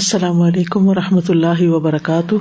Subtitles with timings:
[0.00, 2.34] السلام علیکم و رحمۃ اللہ وبرکاتہ۔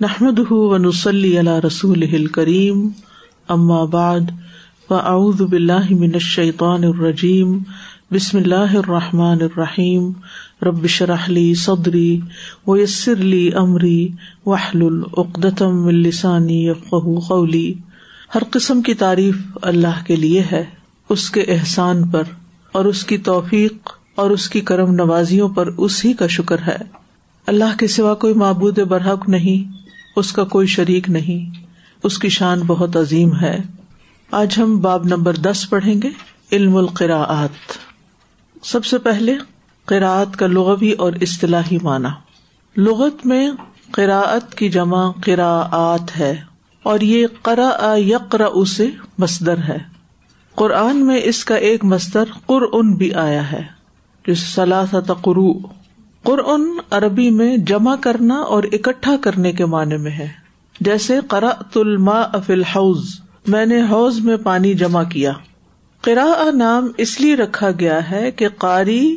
[0.00, 2.88] نحمد ونسلی علی رسول کریم
[3.48, 4.30] ام بعد
[4.90, 4.94] و
[5.46, 7.58] باللہ من الشیطان الرجیم،
[8.12, 10.10] بسم اللہ الرحمٰن الرحیم۔
[10.62, 12.20] ربش رحلی صدری
[12.66, 14.08] و یسر علی عمری
[14.46, 16.72] وحل العقدم السانی
[17.28, 17.74] قولی۔
[18.34, 20.64] ہر قسم کی تعریف اللہ کے لیے ہے،
[21.08, 22.22] اس کے احسان پر۔
[22.72, 26.76] اور اس کی توفیق اور اس کی کرم نوازیوں پر اسی کا شکر ہے۔
[27.46, 29.76] اللہ کے سوا کوئی معبود برحق نہیں،
[30.16, 31.64] اس کا کوئی شریک نہیں۔
[32.02, 33.58] اس کی شان بہت عظیم ہے۔
[34.30, 36.08] آج ہم باب نمبر دس پڑھیں گے،
[36.52, 37.78] علم القراعت
[38.66, 39.34] سب سے پہلے
[39.84, 42.08] قراعت کا لغوی اور اصطلاحی معنی۔
[42.76, 43.50] لغت میں
[43.90, 46.34] قراعت کی جمع قراعت ہے
[46.82, 48.86] اور یہ قرا یقرا سے
[49.18, 49.91] مصدر ہے۔
[50.56, 53.62] قرآن میں اس کا ایک مستر قرآن بھی آیا ہے،
[54.24, 55.52] جو قرو
[56.24, 60.28] قرآن عربی میں جمع کرنا اور اکٹھا کرنے کے معنی میں ہے۔
[60.80, 63.04] جیسے قرا تلما افل حوض
[63.46, 65.32] میں نے حوض میں پانی جمع کیا۔
[66.04, 69.16] قرا نام اس لیے رکھا گیا ہے کہ قاری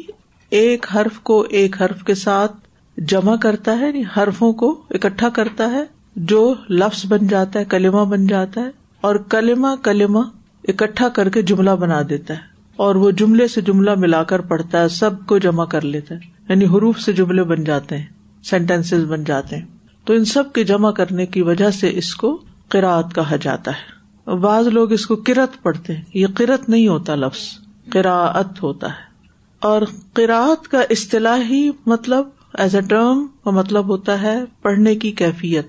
[0.52, 2.56] ایک حرف کو ایک حرف کے ساتھ
[2.98, 5.84] جمع کرتا ہے یعنی حرفوں کو اکٹھا کرتا ہے،
[6.16, 8.70] جو لفظ بن جاتا ہے، کلمہ بن جاتا ہے،
[9.02, 10.20] اور کلمہ کلمہ
[10.68, 12.40] اکٹھا کر کے جملہ بنا دیتا ہے
[12.76, 16.20] اور وہ جملے سے جملہ ملا کر پڑھتا ہے، سب کو جمع کر لیتا ہے۔
[16.50, 18.06] یعنی حروف سے جملے بن جاتے ہیں
[18.44, 19.66] سینٹینس بن جاتے ہیں۔
[20.06, 23.96] تو ان سب کے جمع کرنے کی وجہ سے اس کو قرآت کہا جاتا ہے۔
[24.36, 27.42] بعض لوگ اس کو کرت پڑھتے ہیں۔ یہ کرت نہیں ہوتا لفظ
[27.90, 29.16] قراعت ہوتا ہے۔
[29.60, 29.82] اور
[30.14, 35.68] قرآت کا اصطلاحی مطلب ایز اے ٹرم کا مطلب ہوتا ہے پڑھنے کی کیفیت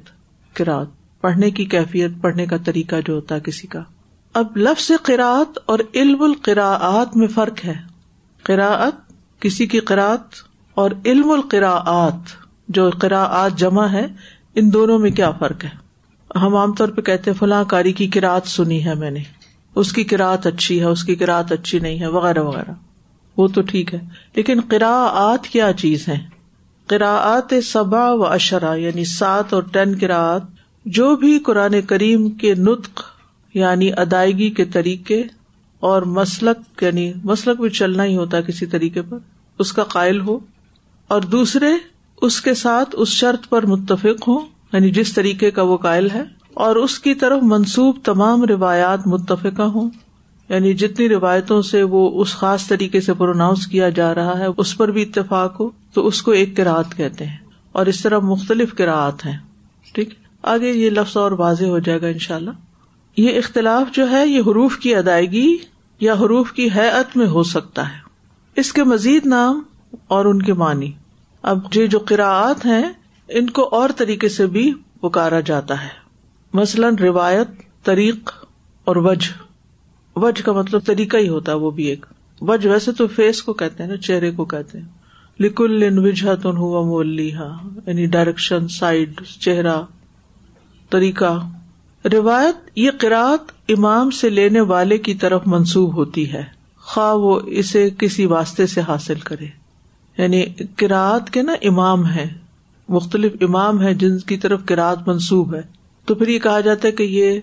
[0.54, 0.86] قرآت
[1.20, 3.82] پڑھنے کی کیفیت، پڑھنے کا طریقہ جو ہوتا ہے کسی کا۔
[4.36, 7.74] اب لفظ قرآت اور علم القراعت میں فرق ہے۔
[8.42, 8.92] قراعت
[9.40, 10.20] کسی کی قرآت
[10.74, 12.14] اور علم القراعت
[12.68, 14.06] جو قراعت جمع ہے،
[14.54, 15.70] ان دونوں میں کیا فرق ہے؟
[16.38, 19.20] ہم عام طور پہ کہتے فلاں کاری کی کراط سنی ہے میں نے۔
[19.74, 22.72] اس کی کراط اچھی ہے، اس کی کراط اچھی نہیں ہے، وغیرہ وغیرہ۔
[23.36, 24.00] وہ تو ٹھیک ہے۔
[24.34, 26.18] لیکن قراعت کیا چیز ہے
[26.86, 30.42] قراعت صبا و اشرا یعنی سات اور ٹین کراط
[30.84, 33.15] جو بھی قرآن کریم کے نطق
[33.56, 35.22] یعنی ادائیگی کے طریقے
[35.80, 39.18] اور مسلک یعنی مسلک بھی چلنا ہی ہوتا ہے کسی طریقے پر،
[39.58, 40.38] اس کا قائل ہو۔
[41.08, 41.66] اور دوسرے،
[42.22, 44.40] اس کے ساتھ اس شرط پر متفق ہوں
[44.72, 46.22] یعنی جس طریقے کا وہ قائل ہے۔
[46.54, 49.90] اور اس کی طرف منسوب تمام روایات متفقہ ہوں۔
[50.48, 54.76] یعنی جتنی روایتوں سے وہ اس خاص طریقے سے پروناؤنس کیا جا رہا ہے، اس
[54.76, 57.36] پر بھی اتفاق ہو، تو اس کو ایک کراط کہتے ہیں۔
[57.72, 59.38] اور اس طرح مختلف کراط ہیں۔
[59.92, 60.08] ٹھیک؟
[60.42, 62.50] آگے یہ لفظ اور واضح ہو جائے گا ان شاء اللہ
[63.16, 65.56] یہ اختلاف جو ہے، یہ حروف کی ادائیگی
[66.00, 67.98] یا حروف کی حیت میں ہو سکتا ہے۔
[68.56, 69.62] اس کے مزید نام
[70.08, 70.92] اور ان کے معنی۔
[71.42, 72.92] اب یہ جو قراعت ہیں،
[73.28, 75.88] ان کو اور طریقے سے بھی پکارا جاتا ہے۔
[76.52, 77.48] مثلاً روایت،
[77.84, 78.46] طریق
[78.84, 79.30] اور وج
[80.16, 82.06] وج کا مطلب طریقہ ہی ہوتا ہے وہ بھی ایک۔
[82.40, 84.86] وج ویسے تو فیس کو کہتے ہیں نا، چہرے کو کہتے ہیں۔
[85.40, 87.30] لکل ان وجہ تن ہوا مولی
[87.86, 89.82] یعنی ڈائریکشن سائڈ چہرہ،
[90.90, 91.48] طریقہ۔
[92.12, 96.42] روایت یہ قرآت امام سے لینے والے کی طرف منسوب ہوتی ہے۔
[96.78, 99.46] خواہ وہ اسے کسی واسطے سے حاصل کرے۔
[100.18, 100.44] یعنی
[100.76, 102.34] کراط کے نا امام ہے
[102.88, 105.60] مختلف امام ہے جن کی طرف کراط منسوب ہے۔
[106.04, 107.40] تو پھر یہ کہا جاتا ہے کہ یہ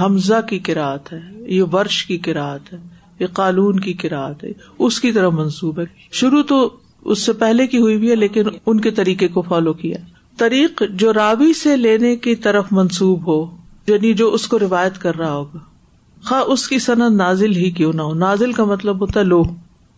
[0.00, 2.78] حمزہ کی کراط ہے، یہ ورش کی کراط ہے،
[3.18, 7.66] یہ قالون کی کراط ہے، اس کی طرف منسوب ہے۔ شروع تو اس سے پہلے
[7.66, 9.96] کی ہوئی بھی ہے، لیکن ان کے طریقے کو فالو کیا۔
[10.36, 15.16] طریق جو راوی سے لینے کی طرف منسوب ہو یعنی جو اس کو روایت کر
[15.16, 15.58] رہا ہوگا۔
[16.24, 19.42] خواہ اس کی صنعت نازل ہی کیوں نہ ہو۔ نازل کا مطلب ہوتا ہے لو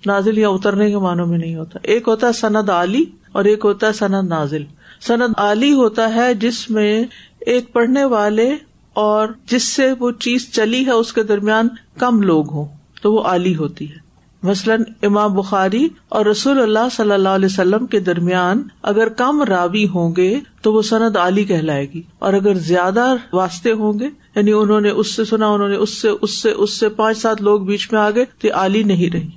[0.06, 3.60] نازل یا اترنے کے معنوں میں نہیں ہوتا۔ ایک ہوتا ہے سند علی اور ایک
[3.64, 4.64] ہوتا ہے سند نازل۔
[5.00, 7.04] سند علی ہوتا ہے جس میں
[7.40, 8.56] ایک پڑھنے والے
[8.92, 11.68] اور جس سے وہ چیز چلی ہے اس کے درمیان
[11.98, 12.64] کم لوگ ہوں۔
[13.02, 14.03] تو وہ علی ہوتی ہے۔
[14.44, 19.88] مثلاً امام بخاری اور رسول اللہ صلی اللہ علیہ وسلم کے درمیان اگر کم راوی
[19.88, 24.52] ہوں گے تو وہ سند علی کہلائے گی اور اگر زیادہ واسطے ہوں گے یعنی
[24.52, 27.42] انہوں نے اس سے سنا، انہوں نے اس سے اس سے اس سے پانچ سات
[27.42, 29.28] لوگ بیچ میں آ گئے تو علی نہیں رہی۔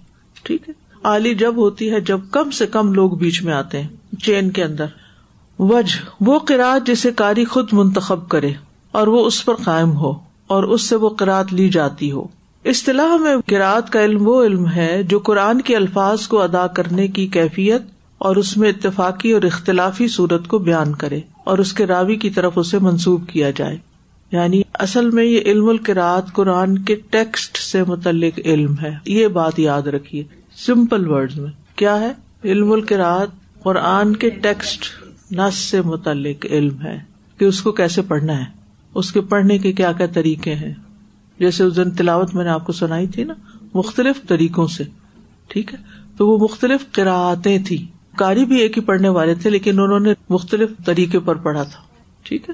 [0.43, 0.73] ٹھیک ہے؟
[1.03, 3.89] علی جب ہوتی ہے، جب کم سے کم لوگ بیچ میں آتے ہیں
[4.23, 4.85] چین کے اندر۔
[5.59, 5.91] وج
[6.21, 8.51] وہ قرآد جسے کاری خود منتخب کرے
[8.91, 10.13] اور وہ اس پر قائم ہو
[10.47, 12.27] اور اس سے وہ قرآد لی جاتی ہو۔
[12.65, 17.07] اصطلاح میں گراط کا علم وہ علم ہے جو قرآن کے الفاظ کو ادا کرنے
[17.07, 17.81] کی کیفیت
[18.17, 22.29] اور اس میں اتفاقی اور اختلافی صورت کو بیان کرے اور اس کے راوی کی
[22.29, 23.77] طرف اسے منسوب کیا جائے۔
[24.31, 29.59] یعنی اصل میں یہ علم القرات قرآن کے ٹیکسٹ سے متعلق علم ہے۔ یہ بات
[29.59, 30.23] یاد رکھیے۔
[30.55, 32.11] سمپل ورڈ میں۔ کیا ہے؟
[32.43, 33.27] علم القرات
[33.63, 34.85] قرآن کے ٹیکسٹ
[35.31, 36.99] نس سے متعلق علم ہے
[37.37, 38.45] کہ اس کو کیسے پڑھنا ہے۔
[38.95, 40.73] اس کے پڑھنے کے کیا کیا طریقے ہیں؟
[41.39, 43.33] جیسے اس دن تلاوت میں نے آپ کو سنائی تھی نا،
[43.73, 44.83] مختلف طریقوں سے،
[45.47, 45.79] ٹھیک ہے؟
[46.17, 47.85] تو وہ مختلف قراعتیں تھی
[48.17, 51.81] کاری بھی ایک ہی پڑھنے والے تھے، لیکن انہوں نے مختلف طریقے پر پڑھا تھا،
[52.23, 52.53] ٹھیک ہے؟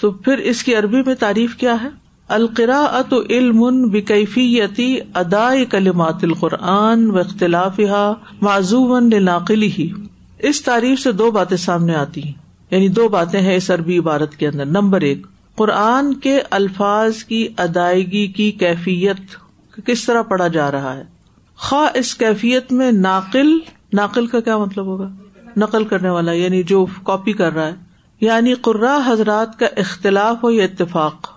[0.00, 1.88] تو پھر اس کی عربی میں تعریف کیا ہے؟
[2.28, 3.60] القرا ات علم
[3.90, 7.80] بکیفیتی ادائے کلمات القرآن و اختلاف
[8.40, 9.90] معذوبن ناقلی ہی
[10.38, 12.32] اس تعریف سے دو باتیں سامنے آتی ہیں
[12.70, 15.26] یعنی دو باتیں ہیں اس عربی عبارت کے اندر۔ نمبر ایک
[15.56, 19.20] قرآن کے الفاظ کی ادائیگی کی کیفیت
[19.86, 21.02] کس طرح پڑھا جا رہا ہے؟
[21.56, 23.58] خواہ اس کیفیت میں ناقل
[23.92, 25.08] ناقل کا کیا مطلب ہوگا؟
[25.56, 27.74] نقل کرنے والا یعنی جو کاپی کر رہا ہے
[28.20, 31.30] یعنی قرا حضرات کا اختلاف ہو یا اتفاق۔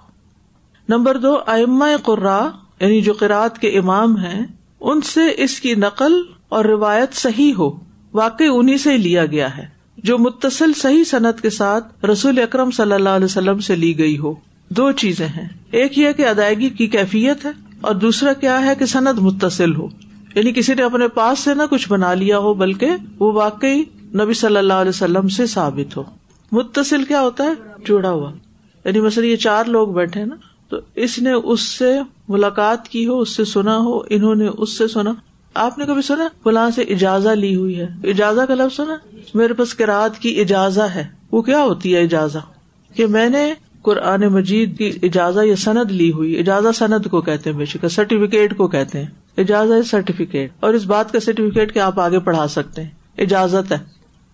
[0.90, 2.50] نمبر دو، ائمہ قرا
[2.80, 4.46] یعنی جو قرآد کے امام ہیں،
[4.82, 7.80] ان سے اس کی نقل اور روایت صحیح ہو
[8.14, 12.92] واقع انہیں سے لیا گیا ہے۔ جو متصل صحیح صنعت کے ساتھ رسول اکرم صلی
[12.92, 14.34] اللہ علیہ وسلم سے لی گئی ہو۔
[14.70, 17.52] دو چیزیں ہیں۔ ایک یہ کہ ادائیگی کی کیفیت ہے
[17.82, 19.88] اور دوسرا کیا ہے کہ صنعت متصل ہو۔
[20.36, 22.90] یعنی کسی نے اپنے پاس سے نہ کچھ بنا لیا ہو، بلکہ
[23.20, 23.84] وہ واقعی
[24.14, 26.04] نبی صلی اللہ علیہ وسلم سے ثابت ہو۔
[26.52, 27.50] متصل کیا ہوتا ہے؟
[27.88, 28.32] جڑا ہوا۔
[28.86, 30.36] یعنی مثلا یہ چار لوگ بیٹھے نا،
[30.70, 34.78] تو اس نے اس سے ملاقات کی ہو، اس سے سنا ہو، انہوں نے اس
[34.78, 35.14] سے سنا۔
[35.58, 38.98] آپ نے کبھی سنا فلاں سے اجازت لی ہوئی ہے؟ اجازت کا لفظ سنا؟
[39.34, 44.22] میرے پاس کراط کی اجازت ہے۔ وہ کیا ہوتی ہے اجازت کہ میں نے قرآن
[44.22, 48.58] مجید کی اجازت یا سند لی ہوئی۔ اجازت سند کو کہتے ہیں بے شک، سرٹیفکیٹ
[48.58, 49.08] کو کہتے ہیں۔
[49.38, 53.78] اجازت سرٹیفکیٹ۔ اور اس بات کا سرٹیفکیٹ کہ آپ آگے پڑھا سکتے ہیں۔ اجازت ہے۔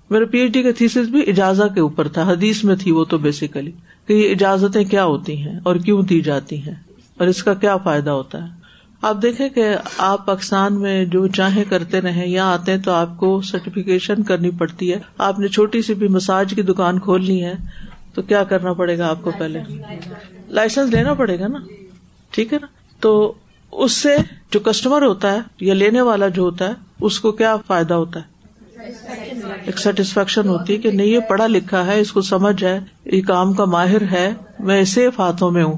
[0.10, 3.04] میرے پی ایچ ڈی کا تھیسس بھی اجازت کے اوپر تھا، حدیث میں تھی وہ
[3.04, 3.72] تو بیسیکلی
[4.08, 6.76] کہ یہ اجازتیں کیا ہوتی ہیں اور کیوں دی جاتی ہیں؟
[7.18, 8.63] اور اس کا کیا فائدہ ہوتا ہے؟
[9.04, 13.18] آپ دیکھیں کہ آپ پاکستان میں جو چاہے کرتے رہے یا آتے ہیں تو آپ
[13.18, 17.54] کو سرٹیفکیشن کرنی پڑتی ہے۔ آپ نے چھوٹی سی بھی مساج کی دکان کھولنی ہے
[18.14, 19.60] تو کیا کرنا پڑے گا آپ کو پہلے؟
[20.48, 21.60] لائسنس لینا پڑے گا نا؟
[22.32, 22.68] ٹھیک ہے نا؟
[23.00, 23.34] تو
[23.72, 24.16] اس سے
[24.52, 28.20] جو کسٹمر ہوتا ہے یا لینے والا جو ہوتا ہے، اس کو کیا فائدہ ہوتا
[28.20, 28.34] ہے؟
[29.66, 33.22] ایک سیٹسفیکشن ہوتی ہے کہ نہیں، یہ پڑھا لکھا ہے، اس کو سمجھ ہے، یہ
[33.22, 35.78] کام کا ماہر ہے، میں سیف ہاتھوں میں ہوں۔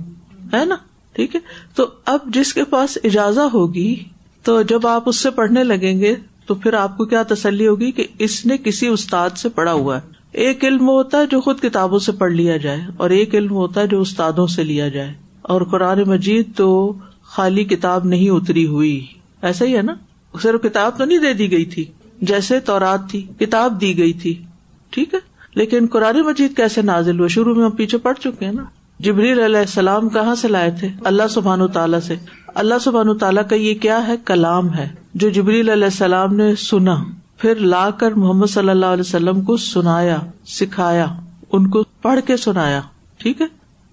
[0.54, 0.76] ہے نا؟
[1.16, 1.40] ٹھیک ہے؟
[1.76, 4.04] تو اب جس کے پاس اجازت ہوگی،
[4.44, 6.16] تو جب آپ اس سے پڑھنے لگیں گے،
[6.46, 9.98] تو پھر آپ کو کیا تسلی ہوگی کہ اس نے کسی استاد سے پڑھا ہوا
[9.98, 10.02] ہے۔
[10.32, 13.82] ایک علم ہوتا ہے جو خود کتابوں سے پڑھ لیا جائے، اور ایک علم ہوتا
[13.82, 19.06] ہے جو استادوں سے لیا جائے۔ اور قرآن مجید تو خالی کتاب نہیں اتری ہوئی۔
[19.42, 19.94] ایسا ہی ہے نا؟
[20.42, 21.86] صرف کتاب تو نہیں دے دی گئی تھی۔
[22.22, 24.44] جیسے تورات تھی، کتاب دی گئی تھی۔
[24.90, 25.20] ٹھیک ہے؟
[25.56, 28.64] لیکن قرآن مجید کیسے نازل ہوئے شروع میں ہم پیچھے پڑ چکے ہیں نا۔
[29.06, 32.16] جبریل علیہ السلام کہاں سے لائے تھے؟ اللہ سبحان و تعالیٰ سے۔
[32.48, 37.04] اللہ سبحان تعالیٰ کا یہ کیا ہے؟ کلام ہے۔ جو جبریل علیہ السلام نے سنا،
[37.38, 40.18] پھر لا کر محمد صلی اللہ علیہ وسلم کو سنایا،
[40.48, 41.08] سکھایا،
[41.52, 42.82] ان کو پڑھ کے سنایا۔
[43.18, 43.46] ٹھیک ہے؟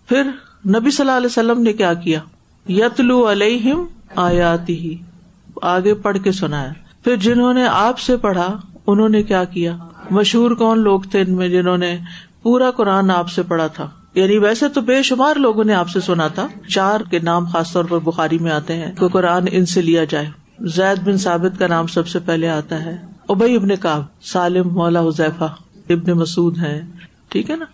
[0.09, 0.23] پھر
[0.67, 2.21] نبی صلی اللہ علیہ وسلم نے کیا کیا؟
[2.69, 3.85] یتلو علیہم
[4.17, 4.97] آیاتی ہی
[5.63, 6.73] آگے پڑھ کے سنایا۔
[7.05, 8.57] پھر جنہوں نے آپ سے پڑھا،
[8.87, 9.77] انہوں نے کیا کیا؟
[10.11, 11.99] مشہور کون لوگ تھے ان میں جنہوں نے
[12.43, 16.01] پورا قرآن آپ سے پڑھا تھا؟ یعنی ویسے تو بے شمار لوگوں نے آپ سے
[16.01, 19.67] سنا تھا، چار کے نام خاص طور پر بخاری میں آتے ہیں کہ قرآن ان
[19.67, 20.27] سے لیا جائے۔
[20.61, 22.97] زید بن ثابت کا نام سب سے پہلے آتا ہے۔
[23.29, 25.45] ابئی ابن کاب سالم، مولا حذیفہ
[25.89, 26.83] ابن مسعود ہے
[27.29, 27.65] ٹھیک ہے نا؟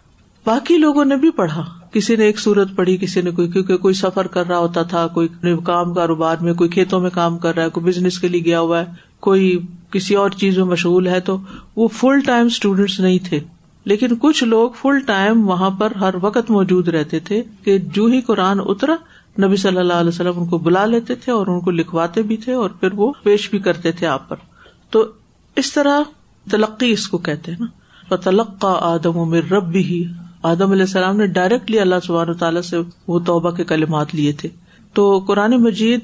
[0.47, 3.95] باقی لوگوں نے بھی پڑھا۔ کسی نے ایک سورت پڑھی، کسی نے کوئی، کیونکہ کوئی
[3.95, 5.29] سفر کر رہا ہوتا تھا، کوئی
[5.65, 8.61] کام کاروبار میں، کوئی کھیتوں میں کام کر رہا ہے، کوئی بزنس کے لیے گیا
[8.61, 8.85] ہوا ہے،
[9.21, 9.59] کوئی
[9.91, 11.39] کسی اور چیز میں مشغول ہے، تو
[11.77, 13.41] وہ فل ٹائم اسٹوڈینٹس نہیں تھے۔
[13.89, 18.21] لیکن کچھ لوگ فل ٹائم وہاں پر ہر وقت موجود رہتے تھے کہ جو ہی
[18.21, 18.97] قرآن اترا،
[19.47, 22.37] نبی صلی اللہ علیہ وسلم ان کو بلا لیتے تھے اور ان کو لکھواتے بھی
[22.37, 24.37] تھے اور پھر وہ پیش بھی کرتے تھے آپ پر۔
[24.91, 25.07] تو
[25.57, 26.01] اس طرح
[26.51, 30.05] تلقی اس کو کہتے ہیں نا۔ تلقا آدم و میر رب بھی
[30.43, 32.77] آدم علیہ السلام نے ڈائریکٹلی اللہ سبحانہ تعالیٰ سے
[33.09, 34.49] وہ توبہ کے کلمات لیے تھے۔
[34.93, 36.01] تو قرآن مجید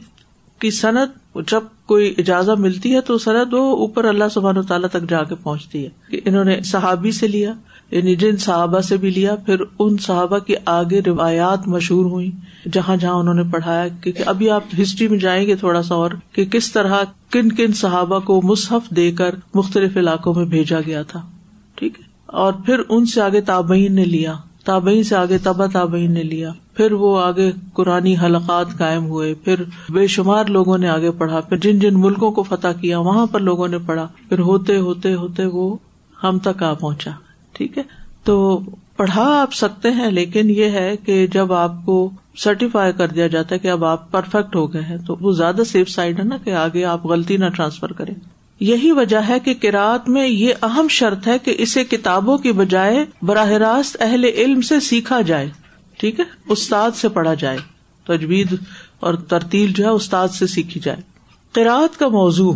[0.58, 4.88] کی صنعت جب کوئی اجازت ملتی ہے تو سرحد وہ اوپر اللہ سبحان و تعالیٰ
[4.88, 7.52] تک جا کے پہنچتی ہے کہ انہوں نے صحابی سے لیا۔
[7.90, 12.30] یعنی جن صحابہ سے بھی لیا، پھر ان صحابہ کی آگے روایات مشہور ہوئی
[12.72, 16.10] جہاں جہاں انہوں نے پڑھایا کیونکہ ابھی آپ ہسٹری میں جائیں گے تھوڑا سا اور
[16.32, 21.02] کہ کس طرح کن کن صحابہ کو مصحف دے کر مختلف علاقوں میں بھیجا گیا
[21.02, 21.20] تھا۔
[21.74, 26.12] ٹھیک ہے؟ اور پھر ان سے آگے تابعین نے لیا۔ تابعین سے آگے تبا تابعین
[26.12, 29.54] نے لیا۔ پھر وہ آگے قرآن حلقات قائم ہوئے۔ پھر
[29.88, 33.40] بے شمار لوگوں نے آگے پڑھا۔ پھر جن جن ملکوں کو فتح کیا، وہاں پر
[33.40, 35.76] لوگوں نے پڑھا۔ پھر ہوتے ہوتے ہوتے وہ
[36.24, 37.10] ہم تک آ پہنچا۔
[37.54, 37.82] ٹھیک ہے؟
[38.24, 38.60] تو
[38.96, 43.54] پڑھا آپ سکتے ہیں، لیکن یہ ہے کہ جب آپ کو سرٹیفائی کر دیا جاتا
[43.54, 46.36] ہے کہ اب آپ پرفیکٹ ہو گئے ہیں، تو وہ زیادہ سیف سائڈ ہے نا
[46.36, 48.14] کہ آگے آپ غلطی نہ ٹرانسفر کریں۔
[48.60, 53.04] یہی وجہ ہے کہ کراط میں یہ اہم شرط ہے کہ اسے کتابوں کی بجائے
[53.22, 55.50] براہ راست اہل علم سے سیکھا جائے۔
[55.98, 57.58] ٹھیک ہے؟ استاد سے پڑھا جائے۔
[58.06, 58.54] تجوید
[59.00, 61.00] اور ترتیل جو ہے استاد سے سیکھی جائے۔
[61.52, 62.52] قرآت کا موضوع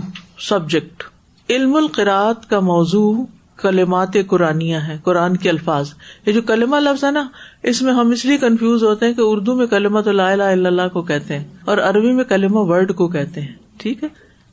[0.49, 1.03] سبجیکٹ
[1.51, 3.25] علم القرات کا موضوع
[3.63, 5.91] کلمات قرآن ہے قرآن کے الفاظ۔
[6.27, 7.29] یہ جو کلمہ لفظ ہے نا،
[7.63, 10.89] اس میں ہم اس لیے کنفیوز ہوتے ہیں کہ اردو میں کلمہ تو لا اللہ
[10.93, 14.09] کو کہتے ہیں اور عربی میں کلمہ ورڈ کو کہتے ہیں۔ ٹھیک ہے؟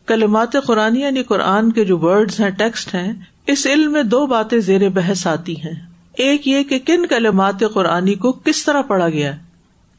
[0.05, 3.13] کلمات قرآن یعنی قرآن کے جو ورڈ ہیں ٹیکسٹ ہیں،
[3.47, 5.73] اس علم میں دو باتیں زیر بحث آتی ہیں۔
[6.17, 9.39] ایک یہ کہ کن کلمات قرآنی کو کس طرح پڑھا گیا ہے؟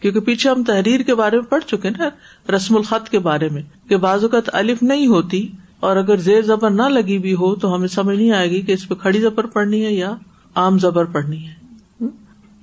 [0.01, 2.09] کیونکہ پیچھے ہم تحریر کے بارے میں پڑھ چکے نا،
[2.57, 6.71] رسم الخط کے بارے میں، کہ بعض اوقات الف نہیں ہوتی اور اگر زیر زبر
[6.71, 9.47] نہ لگی بھی ہو تو ہمیں سمجھ نہیں آئے گی کہ اس پہ کھڑی زبر
[9.47, 10.15] پڑنی ہے یا
[10.55, 11.57] عام زبر پڑنی ہے۔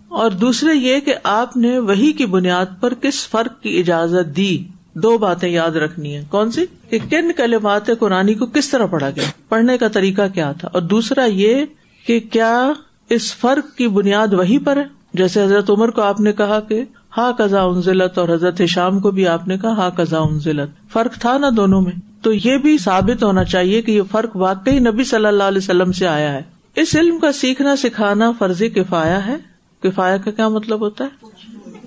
[0.08, 4.64] اور دوسرے یہ کہ آپ نے وہی کی بنیاد پر کس فرق کی اجازت دی؟
[4.94, 9.10] دو باتیں یاد رکھنی ہے کون سی؟ کہ کن کلمات قرآن کو کس طرح پڑھا
[9.10, 11.66] گیا؟ پڑھنے کا طریقہ کیا تھا؟ اور دوسرا یہ
[12.08, 12.72] کہ کیا
[13.10, 16.84] اس فرق کی بنیاد وہی پر ہے؟ جیسے حضرت عمر کو آپ نے کہا کہ
[17.18, 21.14] ہا کزا انزلت اور حضرت شام کو بھی آپ نے کہا ہا کزا انزلت۔ فرق
[21.14, 25.04] تھا نا دونوں میں؟ تو یہ بھی ثابت ہونا چاہیے کہ یہ فرق واقعی نبی
[25.04, 26.42] صلی اللہ علیہ وسلم سے آیا ہے۔
[26.76, 29.36] اس علم کا سیکھنا سکھانا فرضی کفایا ہے۔
[29.84, 31.26] کفایا کا کیا مطلب ہوتا ہے؟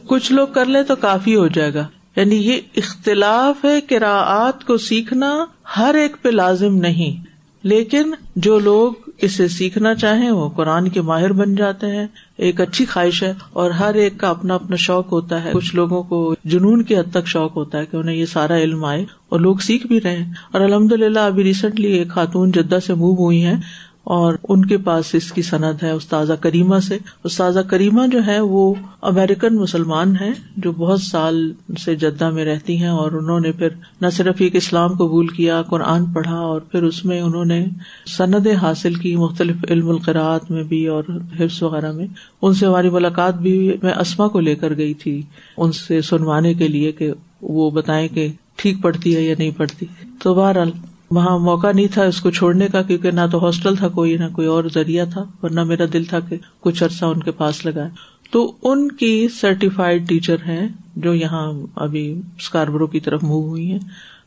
[0.06, 4.64] کچھ لوگ کر لے تو کافی ہو جائے گا۔ یعنی یہ اختلاف ہے کہ راعت
[4.64, 7.24] کو سیکھنا ہر ایک پہ لازم نہیں۔
[7.62, 12.06] لیکن جو لوگ اسے سیکھنا چاہیں وہ قرآن کے ماہر بن جاتے ہیں۔
[12.36, 16.02] ایک اچھی خواہش ہے اور ہر ایک کا اپنا اپنا شوق ہوتا ہے۔ کچھ لوگوں
[16.02, 19.40] کو جنون کی حد تک شوق ہوتا ہے کہ انہیں یہ سارا علم آئے اور
[19.40, 23.14] لوگ سیکھ بھی رہے ہیں۔ اور الحمد للہ ابھی ریسنٹلی ایک خاتون جدہ سے موو
[23.14, 23.56] ہوئی ہیں۔
[24.06, 28.40] اور ان کے پاس اس کی صنعت ہے استاذہ کریمہ سے۔ استاذہ کریمہ جو ہے
[28.40, 31.52] وہ امیرکن مسلمان ہے جو بہت سال
[31.84, 33.68] سے جدہ میں رہتی ہیں اور انہوں نے پھر
[34.00, 37.66] نہ صرف ایک اسلام قبول کیا، قرآن پڑھا اور پھر اس میں انہوں نے
[38.16, 41.04] سندیں حاصل کی مختلف علم القراعت میں بھی اور
[41.40, 42.06] حفظ وغیرہ میں۔
[42.42, 45.22] ان سے ہماری ملاقات بھی میں اسما کو لے کر گئی تھی۔
[45.56, 49.86] ان سے سنوانے کے لیے کہ وہ بتائیں کہ ٹھیک پڑتی ہے یا نہیں پڑتی
[50.22, 50.70] تو بہرحال
[51.10, 54.24] وہاں موقع نہیں تھا اس کو چھوڑنے کا کیونکہ نہ تو ہاسٹل تھا، کوئی نہ
[54.32, 57.88] کوئی اور ذریعہ تھا، ورنہ میرا دل تھا کہ کچھ عرصہ ان کے پاس لگا
[58.30, 63.78] تو ان کی سرٹیفائڈ ٹیچر ہیں جو یہاں ابھی اسکاربرو کی طرف موو ہوئی ہیں۔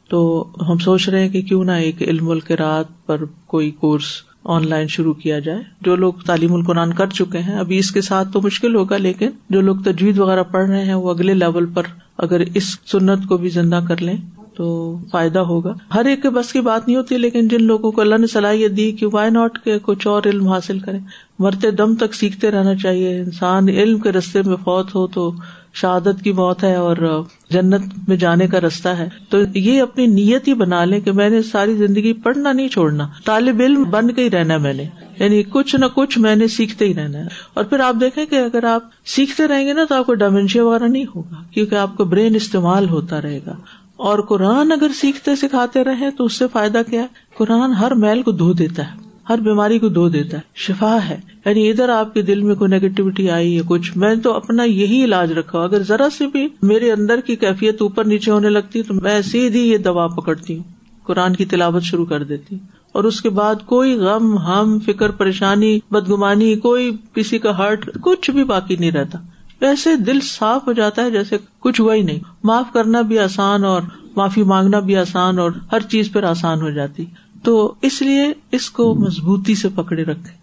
[0.10, 4.04] تو ہم سوچ رہے ہیں کہ کیوں نہ ایک علم القرات پر کوئی کورس
[4.44, 8.02] آن لائن شروع کیا جائے۔ جو لوگ تعلیم القرآن کر چکے ہیں، ابھی اس کے
[8.02, 11.66] ساتھ تو مشکل ہوگا، لیکن جو لوگ تجویز وغیرہ پڑھ رہے ہیں، وہ اگلے لیول
[11.66, 11.84] پر
[12.18, 14.18] اگر اس سنت کو بھی زندہ کر لیں
[14.60, 18.02] تو فائدہ ہوگا۔ ہر ایک کے بس کی بات نہیں ہوتی، لیکن جن لوگوں کو
[18.02, 20.98] اللہ نے صلاحیت دی کہ وائی ناٹ کے کچھ اور علم حاصل کرے
[21.40, 25.32] مرتے دم تک سیکھتے رہنا چاہیے۔ انسان علم کے رستے میں فوت ہو تو
[25.74, 30.48] شہادت کی موت ہے اور جنت میں جانے کا رستہ ہے۔ تو یہ اپنی نیت
[30.48, 34.24] ہی بنا لیں کہ میں نے ساری زندگی پڑھنا نہیں چھوڑنا، طالب علم بن کے
[34.24, 34.84] ہی رہنا میں نے۔
[35.20, 38.36] یعنی کچھ نہ کچھ میں نے سیکھتے ہی رہنا ہے۔ اور پھر آپ دیکھیں کہ
[38.36, 41.98] اگر آپ سیکھتے رہیں گے نا تو آپ کو ڈومینشیا وغیرہ نہیں ہوگا، کیونکہ آپ
[41.98, 43.56] کا برین استعمال ہوتا رہے گا۔
[44.00, 48.22] اور قرآن اگر سیکھتے سکھاتے رہے تو اس سے فائدہ کیا ہے؟ قرآن ہر میل
[48.22, 48.98] کو دھو دیتا ہے،
[49.30, 52.70] ہر بیماری کو دھو دیتا ہے، شفا ہے۔ یعنی ادھر آپ کے دل میں کوئی
[52.70, 56.92] نیگیٹیوٹی آئی ہے کچھ، میں تو اپنا یہی علاج رکھا۔ اگر ذرا سے بھی میرے
[56.92, 60.64] اندر کی کیفیت اوپر نیچے ہونے لگتی تو میں سیدھی یہ دوا پکڑتی ہوں۔
[61.04, 65.10] قرآن کی تلاوت شروع کر دیتی ہوں۔ اور اس کے بعد کوئی غم، ہم، فکر،
[65.10, 69.18] پریشانی، بدگمانی، کوئی کسی کا ہارٹ کچھ بھی باقی نہیں رہتا۔
[69.62, 73.64] ویسے دل صاف ہو جاتا ہے جیسے کچھ ہوا ہی نہیں۔ معاف کرنا بھی آسان
[73.64, 73.82] اور
[74.16, 77.06] معافی مانگنا بھی آسان اور ہر چیز پھر آسان ہو جاتی۔
[77.44, 80.40] تو اس لیے اس کو مضبوطی سے پکڑے رکھے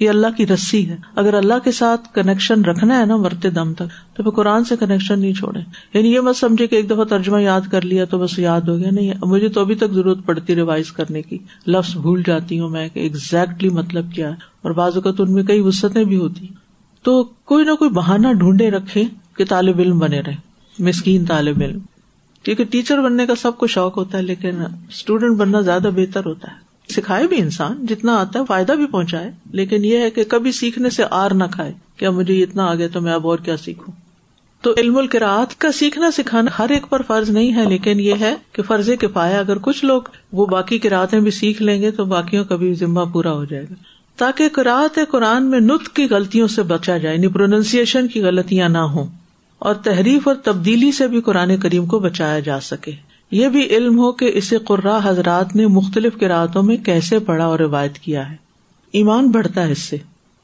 [0.00, 3.74] یہ اللہ کی رسی ہے۔ اگر اللہ کے ساتھ کنیکشن رکھنا ہے نا مرتے دم
[3.74, 5.60] تک، تو پھر قرآن سے کنیکشن نہیں چھوڑے
[5.94, 8.78] یعنی یہ مت سمجھے کہ ایک دفعہ ترجمہ یاد کر لیا تو بس یاد ہو
[8.78, 12.68] گیا۔ نہیں، مجھے تو ابھی تک ضرورت پڑتی ریوائز کرنے کی۔ لفظ بھول جاتی ہوں
[12.68, 16.48] میں کہ ایگزیکٹلی مطلب کیا ہے۔ اور بعض اوقات ان میں کئی وسطیں بھی ہوتی۔
[17.06, 19.04] تو کوئی نہ کوئی بہانا ڈھونڈے رکھے
[19.36, 20.34] کہ طالب علم بنے رہے،
[20.78, 21.78] مسکین طالب علم۔
[22.42, 26.50] کیونکہ ٹیچر بننے کا سب کو شوق ہوتا ہے، لیکن اسٹوڈینٹ بننا زیادہ بہتر ہوتا
[26.50, 26.56] ہے۔
[26.94, 30.90] سکھائے بھی انسان، جتنا آتا ہے فائدہ بھی پہنچائے، لیکن یہ ہے کہ کبھی سیکھنے
[30.90, 33.94] سے آر نہ کھائے کیا مجھے اتنا آگے تو میں اب اور کیا سیکھوں۔
[34.60, 38.34] تو علم القراعت کا سیکھنا سکھانا ہر ایک پر فرض نہیں ہے، لیکن یہ ہے
[38.52, 42.04] کہ فرض کے پایا اگر کچھ لوگ وہ باقی کراطیں بھی سیکھ لیں گے تو
[42.04, 43.74] باقیوں کا بھی ذمہ پورا ہو جائے گا۔
[44.16, 48.78] تاکہ قرآت قرآن میں نت کی غلطیوں سے بچا جائے یعنی پروننسیشن کی غلطیاں نہ
[48.78, 49.06] ہوں،
[49.58, 52.92] اور تحریف اور تبدیلی سے بھی قرآن کریم کو بچایا جا سکے۔
[53.30, 57.58] یہ بھی علم ہو کہ اسے قرا حضرات نے مختلف کراطوں میں کیسے پڑھا اور
[57.58, 58.36] روایت کیا ہے۔
[58.94, 59.96] ایمان بڑھتا ہے اس سے۔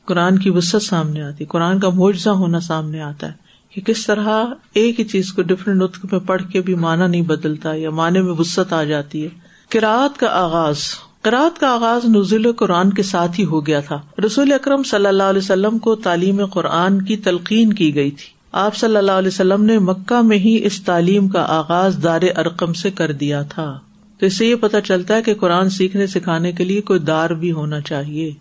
[0.05, 3.33] قرآن کی وسط سامنے آتی، قرآن کا معجزہ ہونا سامنے آتا ہے
[3.71, 4.29] کہ کس طرح
[4.75, 8.21] ایک ہی چیز کو ڈفرینٹ نطق میں پڑھ کے بھی مانا نہیں بدلتا یا معنی
[8.21, 9.29] میں وسط آ جاتی ہے۔
[9.71, 10.79] کراط کا آغاز
[11.23, 15.23] کراط کا آغاز نزول قرآن کے ساتھ ہی ہو گیا تھا۔ رسول اکرم صلی اللہ
[15.23, 19.65] علیہ وسلم کو تعلیم قرآن کی تلقین کی گئی تھی۔ آپ صلی اللہ علیہ وسلم
[19.65, 23.79] نے مکہ میں ہی اس تعلیم کا آغاز دار ارقم سے کر دیا تھا۔
[24.19, 27.31] تو اس سے یہ پتا چلتا ہے کہ قرآن سیکھنے سکھانے کے لیے کوئی دار
[27.31, 28.33] بھی ہونا چاہیے۔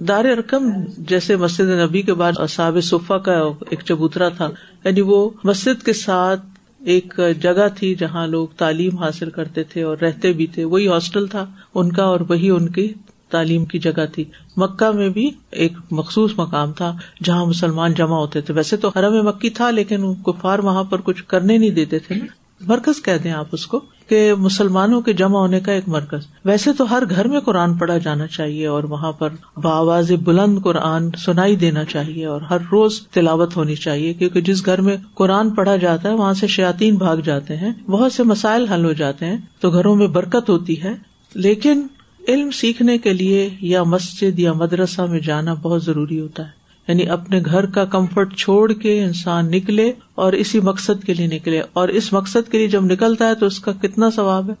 [0.00, 3.32] دار ارقم جیسے مسجد نبی کے بعد اصاب صفا کا
[3.70, 4.50] ایک چبوترا تھا
[4.84, 6.40] یعنی وہ مسجد کے ساتھ
[6.84, 11.26] ایک جگہ تھی جہاں لوگ تعلیم حاصل کرتے تھے اور رہتے بھی تھے، وہی ہاسٹل
[11.26, 12.92] تھا، ان کا اور وہی ان کی
[13.30, 14.24] تعلیم کی جگہ تھی۔
[14.56, 19.26] مکہ میں بھی ایک مخصوص مقام تھا جہاں مسلمان جمع ہوتے تھے۔ ویسے تو حرم
[19.26, 22.14] مکی تھا، لیکن کفار وہاں پر کچھ کرنے نہیں دیتے تھے۔
[22.60, 26.72] مرکز کہہ دیں آپ اس کو۔ کہ مسلمانوں کے جمع ہونے کا ایک مرکز۔ ویسے
[26.72, 31.56] تو ہر گھر میں قرآن پڑھا جانا چاہیے اور وہاں پر باواز بلند قرآن سنائی
[31.56, 36.08] دینا چاہیے اور ہر روز تلاوت ہونی چاہیے، کیونکہ جس گھر میں قرآن پڑھا جاتا
[36.08, 39.70] ہے، وہاں سے شیاتین بھاگ جاتے ہیں، بہت سے مسائل حل ہو جاتے ہیں، تو
[39.70, 40.92] گھروں میں برکت ہوتی ہے۔
[41.34, 41.86] لیکن
[42.28, 46.57] علم سیکھنے کے لیے یا مسجد یا مدرسہ میں جانا بہت ضروری ہوتا ہے۔
[46.88, 51.62] یعنی اپنے گھر کا کمفرٹ چھوڑ کے انسان نکلے اور اسی مقصد کے لیے نکلے
[51.72, 54.54] اور اس مقصد کے لیے جب نکلتا ہے تو اس کا کتنا ثواب ہے؟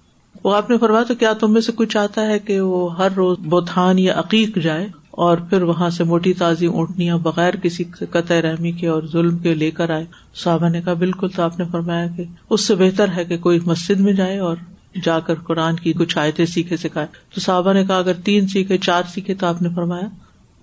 [0.44, 3.12] وہ آپ نے فرمایا تو کیا تم میں سے کچھ آتا ہے کہ وہ ہر
[3.16, 8.40] روز بوتھان یا عقیق جائے اور پھر وہاں سے موٹی تازی اونٹنیاں بغیر کسی قطع
[8.42, 10.04] رحمی کے اور ظلم کے لے کر آئے؟
[10.34, 13.58] صحابہ نے کہا بالکل تو آپ نے فرمایا کہ اس سے بہتر ہے کہ کوئی
[13.66, 14.56] مسجد میں جائے اور
[15.04, 18.78] جا کر قرآن کی کچھ آیتیں سیکھے سکھائے۔ تو صحابہ نے کہا اگر تین سیکھے،
[18.78, 20.08] چار سیکھے تو آپ نے فرمایا؟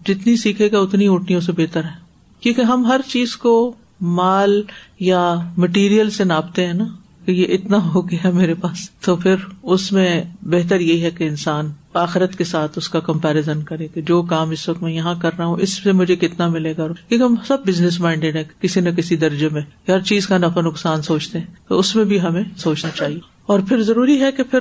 [0.06, 2.06] جتنی سیکھے گا اتنی اٹھنیوں سے بہتر ہے۔
[2.40, 4.64] کیونکہ ہم ہر چیز کو مال
[5.00, 6.86] یا مٹیریل سے ناپتے ہیں نا،
[7.26, 11.24] کہ یہ اتنا ہو گیا میرے پاس۔ تو پھر اس میں بہتر یہی ہے کہ
[11.24, 15.16] انسان آخرت کے ساتھ اس کا کمپیرزن کرے کہ جو کام اس وقت میں یہاں
[15.22, 18.44] کر رہا ہوں، اس سے مجھے کتنا ملے گا۔ کیونکہ ہم سب بزنس مائنڈیڈ ہے
[18.62, 22.06] کسی نہ کسی درجے میں۔ ہر چیز کا نفع نقصان سوچتے ہیں، تو اس میں
[22.06, 24.60] بھی ہمیں سوچنا چاہیے۔ اور پھر ضروری ہے کہ پھر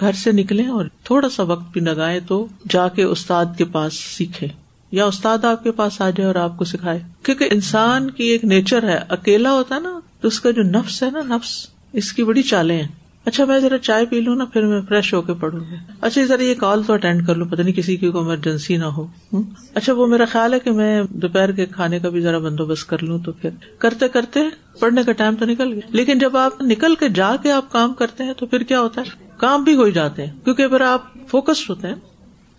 [0.00, 3.94] گھر سے نکلے اور تھوڑا سا وقت بھی لگائے تو جا کے استاد کے پاس
[3.94, 4.46] سیکھے
[4.92, 8.44] یا استاد آپ کے پاس آ جائے اور آپ کو سکھائے۔ کیونکہ انسان کی ایک
[8.44, 12.12] نیچر ہے، اکیلا ہوتا ہے نا، تو اس کا جو نفس ہے نا، نفس اس
[12.12, 12.88] کی بڑی چالیں ہیں۔
[13.24, 16.24] اچھا میں ذرا چائے پی لوں نا، پھر میں فریش ہو کے پڑھوں گی۔ اچھا
[16.24, 19.06] ذرا یہ کال تو اٹینڈ کر لوں، پتہ نہیں کسی کی ایمرجنسی نہ ہو۔
[19.74, 23.02] اچھا وہ میرا خیال ہے کہ میں دوپہر کے کھانے کا بھی ذرا بندوبست کر
[23.02, 24.40] لوں تو پھر۔ کرتے کرتے
[24.78, 27.94] پڑھنے کا ٹائم تو نکل گیا۔ لیکن جب آپ نکل کے جا کے آپ کام
[27.94, 31.02] کرتے ہیں تو پھر کیا ہوتا ہے؟ کام بھی ہو جاتے ہیں۔ کیونکہ پھر آپ
[31.28, 31.94] فوکسڈ ہوتے ہیں،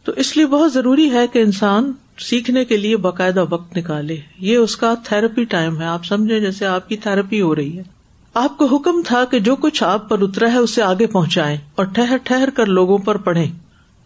[0.03, 4.57] تو اس لیے بہت ضروری ہے کہ انسان سیکھنے کے لیے باقاعدہ وقت نکالے۔ یہ
[4.57, 7.83] اس کا تھراپی ٹائم ہے۔ آپ سمجھے جیسے آپ کی تھراپی ہو رہی ہے۔
[8.33, 11.85] آپ کو حکم تھا کہ جو کچھ آپ پر اترا ہے، اسے آگے پہنچائے اور
[11.85, 13.47] ٹہر ٹہر کر لوگوں پر پڑھے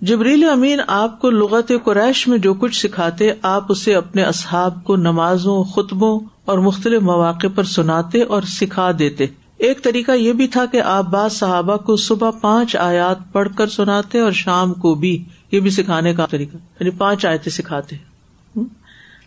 [0.02, 4.96] جبریل امین آپ کو لغت قریش میں جو کچھ سکھاتے، آپ اسے اپنے اصحاب کو
[4.96, 9.26] نمازوں، خطبوں اور مختلف مواقع پر سناتے اور سکھا دیتے۔
[9.58, 13.68] ایک طریقہ یہ بھی تھا کہ آپ بعض صحابہ کو صبح پانچ آیات پڑھ کر
[13.68, 17.96] سناتے اور شام کو بھی یہ بھی سکھانے کا طریقہ یعنی پانچ آیتیں سکھاتے۔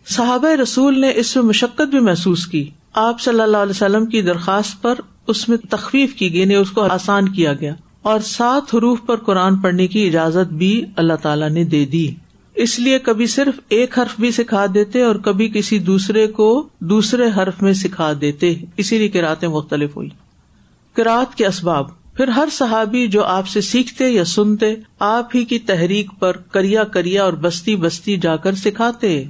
[0.06, 4.22] صحابہ رسول نے اس میں مشقت بھی محسوس کی۔ آپ صلی اللہ علیہ وسلم کی
[4.22, 4.94] درخواست پر
[5.26, 9.16] اس میں تخفیف کی گئی یعنی اس کو آسان کیا گیا۔ اور سات حروف پر
[9.16, 12.14] قرآن پڑھنے کی اجازت بھی اللہ تعالیٰ نے دے دی۔
[12.58, 17.28] اس لیے کبھی صرف ایک حرف بھی سکھا دیتے اور کبھی کسی دوسرے کو دوسرے
[17.36, 20.08] حرف میں سکھا دیتے اسی لیے کراطیں مختلف ہوئی۔
[20.92, 25.58] کراط کے اسباب۔ پھر ہر صحابی جو آپ سے سیکھتے یا سنتے، آپ ہی کی
[25.58, 29.24] تحریک پر کریا کریا اور بستی بستی جا کر سکھاتے۔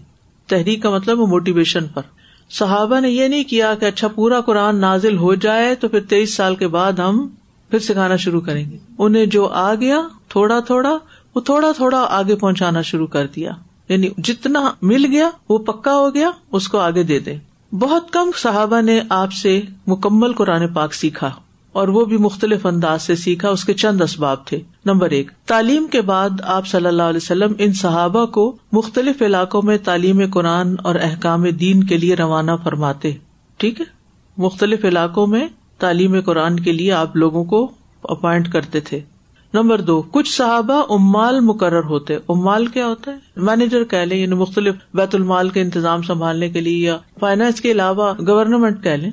[0.47, 2.03] تحریک کا مطلب موٹیویشن پر۔
[2.51, 6.35] صحابہ نے یہ نہیں کیا کہ اچھا پورا قرآن نازل ہو جائے تو پھر تیئیس
[6.35, 7.29] سال کے بعد ہم
[7.71, 10.99] پھر سکھانا شروع کریں گے۔ انہیں جو آ گیا، تھوڑا تھوڑا
[11.35, 13.51] وہ تھوڑا تھوڑا آگے پہنچانا شروع کر دیا۔
[13.89, 17.37] یعنی جتنا مل گیا، وہ پکا ہو گیا، اس کو آگے دے دے۔
[17.73, 21.31] بہت کم صحابہ نے آپ سے مکمل قرآن پاک سیکھا،
[21.73, 25.87] اور وہ بھی مختلف انداز سے سیکھا، اس کے چند اسباب تھے۔ نمبر ایک، تعلیم
[25.87, 30.75] کے بعد آپ صلی اللہ علیہ وسلم ان صحابہ کو مختلف علاقوں میں تعلیم قرآن
[30.85, 33.13] اور احکام دین کے لیے روانہ فرماتے۔
[33.57, 33.85] ٹھیک ہے؟
[34.39, 37.71] مختلف علاقوں میں تعلیم قرآن کے لیے آپ لوگوں کو
[38.03, 39.01] اپوائنٹ کرتے تھے۔
[39.55, 44.35] نمبر دو، کچھ صحابہ امال مقرر ہوتے امال کیا ہوتا ہے؟ مینیجر کہہ لیں یعنی
[44.35, 49.11] مختلف بیت المال کے انتظام سنبھالنے کے لیے یا فائنانس کے علاوہ گورنمنٹ کہہ لیں۔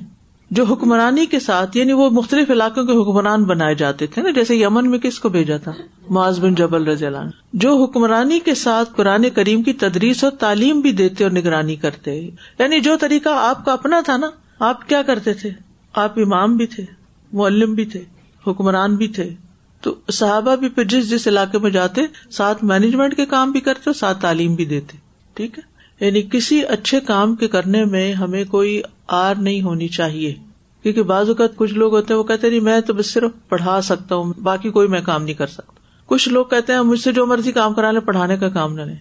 [0.50, 4.56] جو حکمرانی کے ساتھ یعنی وہ مختلف علاقوں کے حکمران بنائے جاتے تھے نا، جیسے
[4.56, 5.72] یمن میں کس کو بھیجا تھا؟
[6.10, 7.18] معاذ بن جبل رضی اللہ
[7.52, 12.30] جو حکمرانی کے ساتھ قرآن کریم کی تدریس اور تعلیم بھی دیتے اور نگرانی کرتے۔
[12.58, 15.50] یعنی جو طریقہ آپ کا اپنا تھا نا، آپ کیا کرتے تھے؟
[15.94, 16.84] آپ امام بھی تھے،
[17.32, 18.02] معلم بھی تھے،
[18.46, 19.34] حکمران بھی تھے۔
[19.80, 23.80] تو صحابہ بھی پھر جس جس علاقے میں جاتے، ساتھ مینجمنٹ کے کام بھی کرتے
[23.86, 24.96] اور ساتھ تعلیم بھی دیتے،
[25.34, 30.34] ٹھیک ہے؟ یعنی کسی اچھے کام کے کرنے میں ہمیں کوئی آر نہیں ہونی چاہیے،
[30.82, 33.80] کیونکہ بعض اوقات کچھ لوگ ہوتے ہیں، وہ کہتے نہیں، میں تو بس صرف پڑھا
[33.80, 35.72] سکتا ہوں، باقی کوئی میں کام نہیں کر سکتا۔
[36.06, 38.82] کچھ لوگ کہتے ہیں مجھ سے جو مرضی کام کرا لیں، پڑھانے کا کام نہ
[38.82, 38.96] لیں۔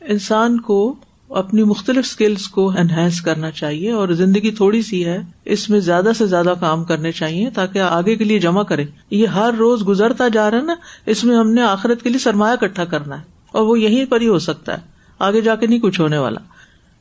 [0.00, 0.94] انسان کو
[1.28, 6.10] اپنی مختلف اسکلس کو انہینس کرنا چاہیے اور زندگی تھوڑی سی ہے، اس میں زیادہ
[6.18, 10.28] سے زیادہ کام کرنے چاہیے تاکہ آگے کے لیے جمع کرے یہ ہر روز گزرتا
[10.28, 10.74] جا رہا ہے نا،
[11.06, 14.20] اس میں ہم نے آخرت کے لیے سرمایہ کٹھا کرنا ہے۔ اور وہ یہیں پر
[14.20, 14.78] ہی ہو سکتا ہے۔
[15.18, 16.40] آگے جا کے نہیں کچھ ہونے والا۔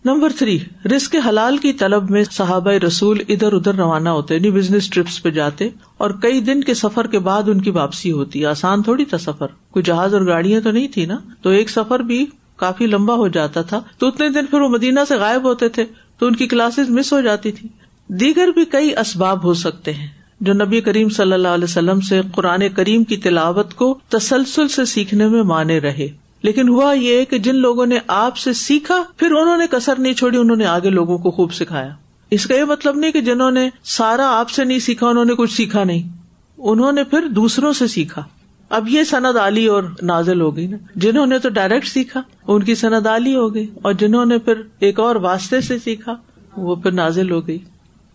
[0.06, 0.60] نمبر تھری
[0.96, 5.30] رسک حلال کی طلب میں صحابہ رسول ادھر ادھر روانہ ہوتے یعنی بزنس ٹرپس پہ
[5.30, 9.18] جاتے، اور کئی دن کے سفر کے بعد ان کی واپسی ہوتی۔ آسان تھوڑی تھا
[9.18, 12.26] سفر۔ کوئی جہاز اور گاڑیاں تو نہیں تھی نا؟ تو ایک سفر بھی
[12.58, 15.86] کافی لمبا ہو جاتا تھا تو اتنے دن پھر وہ مدینہ سے غائب ہوتے تھے
[16.20, 17.70] تو ان کی کلاسز مس ہو جاتی تھی۔
[18.08, 20.08] دیگر بھی کئی اسباب ہو سکتے ہیں
[20.42, 24.86] جو نبی کریم صلی اللہ علیہ وسلم سے قرآن کریم کی تلاوت کو تسلسل سے
[24.86, 26.08] سیکھنے میں مانے رہے۔
[26.42, 30.14] لیکن ہوا یہ کہ جن لوگوں نے آپ سے سیکھا، پھر انہوں نے کسر نہیں
[30.14, 31.90] چھوڑی، انہوں نے آگے لوگوں کو خوب سکھایا۔
[32.32, 35.36] اس کا یہ مطلب نہیں کہ جنہوں نے سارا آپ سے نہیں سیکھا، انہوں نے
[35.36, 36.18] کچھ سیکھا نہیں۔
[36.58, 38.24] انہوں نے پھر دوسروں سے سیکھا۔
[38.70, 42.64] اب یہ سند علی اور نازل ہو گئی نا۔ جنہوں نے تو ڈائریکٹ سیکھا، ان
[42.64, 46.16] کی سند علی ہو گئی۔ اور جنہوں نے پھر ایک اور واسطے سے سیکھا،
[46.58, 47.58] وہ پھر نازل ہو گئی۔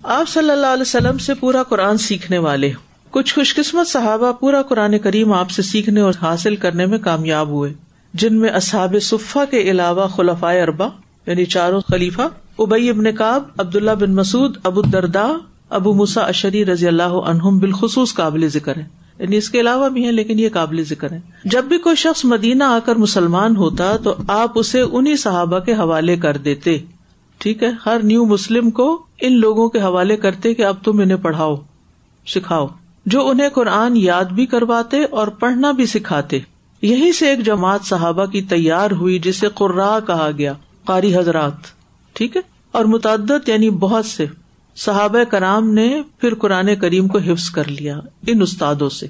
[0.02, 2.72] آپ صلی اللہ علیہ وسلم سے پورا قرآن سیکھنے والے
[3.10, 7.48] کچھ خوش قسمت صحابہ پورا قرآن کریم آپ سے سیکھنے اور حاصل کرنے میں کامیاب
[7.48, 7.72] ہوئے،
[8.14, 10.88] جن میں اصحاب صفا کے علاوہ خلفۂ اربا
[11.26, 12.22] یعنی چاروں خلیفہ
[12.58, 15.32] ابئی ابن کاب عبد اللہ بن مسعد ابو دردا
[15.68, 20.04] ابو مسا اشری رضی اللہ عنہم بالخصوص قابل ذکر ہے یعنی اس کے علاوہ بھی
[20.04, 23.96] ہیں، لیکن یہ قابل ذکر ہے جب بھی کوئی شخص مدینہ آ کر مسلمان ہوتا
[23.96, 26.78] تو آپ اسے انہیں صحابہ کے حوالے کر دیتے۔
[27.38, 31.18] ٹھیک ہے؟ ہر نیو مسلم کو ان لوگوں کے حوالے کرتے کہ اب تم انہیں
[31.22, 31.56] پڑھاؤ،
[32.26, 32.66] سکھاؤ۔
[33.06, 36.38] جو انہیں قرآن یاد بھی کرواتے اور پڑھنا بھی سکھاتے۔
[36.82, 40.52] یہی سے ایک جماعت صحابہ کی تیار ہوئی، جسے قرا کہا گیا،
[40.84, 41.52] قاری حضرات۔
[42.12, 44.26] ٹھیک ہے؟ اور متعدد یعنی بہت سے۔
[44.76, 49.06] صحابہ کرام نے پھر قرآن کریم کو حفظ کر لیا ان استادوں سے۔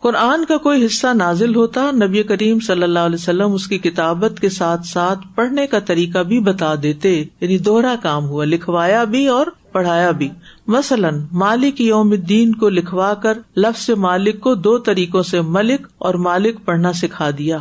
[0.00, 4.40] قرآن کا کوئی حصہ نازل ہوتا، نبی کریم صلی اللہ علیہ وسلم اس کی کتابت
[4.40, 9.26] کے ساتھ ساتھ پڑھنے کا طریقہ بھی بتا دیتے یعنی دوہرا کام ہوا، لکھوایا بھی
[9.26, 10.28] اور پڑھایا بھی۔
[10.66, 16.14] مثلاً، مالک یوم الدین کو لکھوا کر لفظ مالک کو دو طریقوں سے ملک اور
[16.14, 17.58] مالک پڑھنا سکھا دیا۔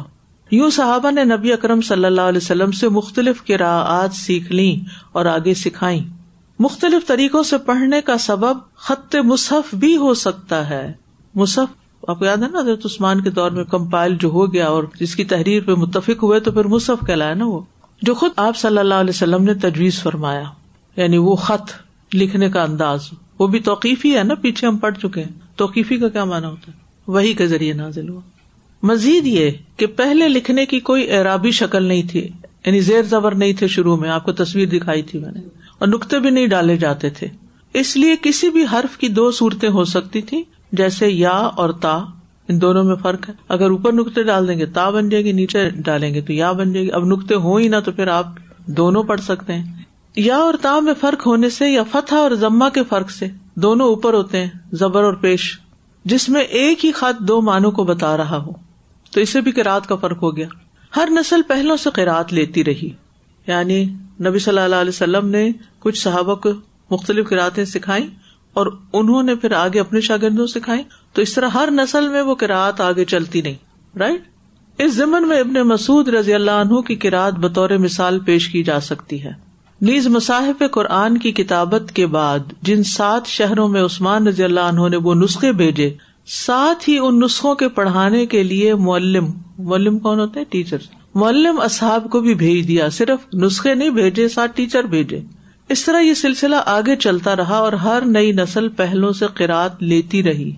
[0.52, 4.80] یوں صحابہ نے نبی اکرم صلی اللہ علیہ وسلم سے مختلف کراعت سیکھ لی
[5.12, 6.04] اور آگے سکھائی
[6.60, 10.94] مختلف طریقوں سے پڑھنے کا سبب خط مصحف بھی ہو سکتا ہے۔
[11.36, 11.68] مصحف،
[12.10, 14.84] آپ کو یاد ہے نا حضرت عثمان کے دور میں کمپائل جو ہو گیا اور
[15.00, 17.60] جس کی تحریر پہ متفق ہوئے تو پھر مصحف کہلایا نا وہ۔
[18.02, 20.44] جو خود آپ صلی اللہ علیہ وسلم نے تجویز فرمایا
[20.98, 21.72] یعنی وہ خط
[22.14, 23.00] لکھنے کا انداز،
[23.40, 26.72] وہ بھی توقیفی ہے نا، پیچھے ہم پڑھ چکے ہیں۔ توقیفی کا کیا مانا ہوتا
[26.72, 28.22] ہے؟ وہی کے ذریعے نازل ہوا۔
[28.84, 32.28] مزید یہ کہ پہلے لکھنے کی کوئی اعرابی شکل نہیں تھی
[32.66, 35.40] یعنی زیر زبر نہیں تھے شروع میں، آپ کو تصویر دکھائی تھی میں نے۔
[35.80, 37.28] اور نقطے بھی نہیں ڈالے جاتے تھے۔
[37.74, 42.06] اس لیے کسی بھی حرف کی دو صورتیں ہو سکتی تھی جیسے یا اور تا۔
[42.48, 45.32] ان دونوں میں فرق ہے۔ اگر اوپر نقطے ڈال دیں گے، تا بن جائے گی،
[45.32, 48.08] نیچے ڈالیں گے تو یا بن جائے گی۔ اب نقطے ہو ہی نہ تو پھر
[48.08, 48.26] آپ
[48.66, 49.84] دونوں پڑھ سکتے ہیں۔
[50.16, 53.88] یا اور تا میں فرق ہونے سے یا فتح اور ضمہ کے فرق سے دونوں
[53.88, 55.60] اوپر ہوتے ہیں، زبر اور پیش،
[56.06, 58.52] جس میں ایک ہی خط دو مانوں کو بتا رہا ہو۔
[59.12, 60.48] تو اسے بھی کراط کا فرق ہو گیا۔
[60.96, 62.90] ہر نسل پہلوں سے قرآت لیتی رہی۔
[63.48, 63.86] یعنی
[64.28, 66.50] نبی صلی اللہ علیہ وسلم نے کچھ صحابہ کو
[66.92, 68.08] مختلف کراطیں سکھائی
[68.54, 72.36] اور انہوں نے پھر آگے اپنے شاگردوں سکھائی تو اس طرح ہر نسل میں وہ
[72.36, 73.56] کراط آگے چلتی نہیں
[73.98, 74.22] رائٹ
[74.78, 78.80] اس زمن میں ابن مسعد رضی اللہ عنہ کی کراط بطور مثال پیش کی جا
[78.80, 79.32] سکتی ہے۔
[79.82, 84.88] نیز مصاحب قرآن کی کتابت کے بعد جن سات شہروں میں عثمان رضی اللہ عنہ
[84.90, 85.94] نے وہ نسخے بھیجے،
[86.26, 90.78] ساتھ ہی ان نسخوں کے پڑھانے کے لیے معلم معلم کون ہوتے ہیں؟ ٹیچر
[91.16, 95.20] معلم اصحاب کو بھی بھیج دیا، صرف نسخے نہیں بھیجے، ساتھ ٹیچر بھیجے۔
[95.70, 100.24] اس طرح یہ سلسلہ آگے چلتا رہا اور ہر نئی نسل پہلو سے قرآد لیتی
[100.24, 100.52] رہی۔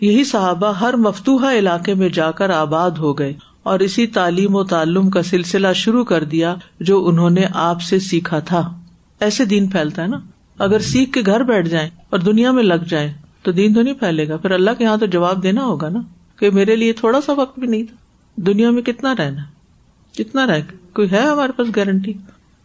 [0.00, 4.64] یہی صحابہ ہر مفتوحا علاقے میں جا کر آباد ہو گئے اور اسی تعلیم و
[4.64, 8.80] تعلم کا سلسلہ شروع کر دیا جو انہوں نے آپ سے سیکھا تھا۔
[9.20, 10.18] ایسے دین پھیلتا ہے نا۔
[10.58, 13.12] اگر سیکھ کے گھر بیٹھ جائیں اور دنیا میں لگ جائے
[13.42, 16.00] تو دین تو نہیں پھیلے گا۔ پھر اللہ کے یہاں تو جواب دینا ہوگا نا
[16.38, 17.96] کہ میرے لیے تھوڑا سا وقت بھی نہیں تھا۔
[18.36, 19.51] دنیا میں کتنا رہنا۔
[20.16, 20.60] کتنا رہ
[20.94, 22.12] کوئی ہے ہمارے پاس گارنٹی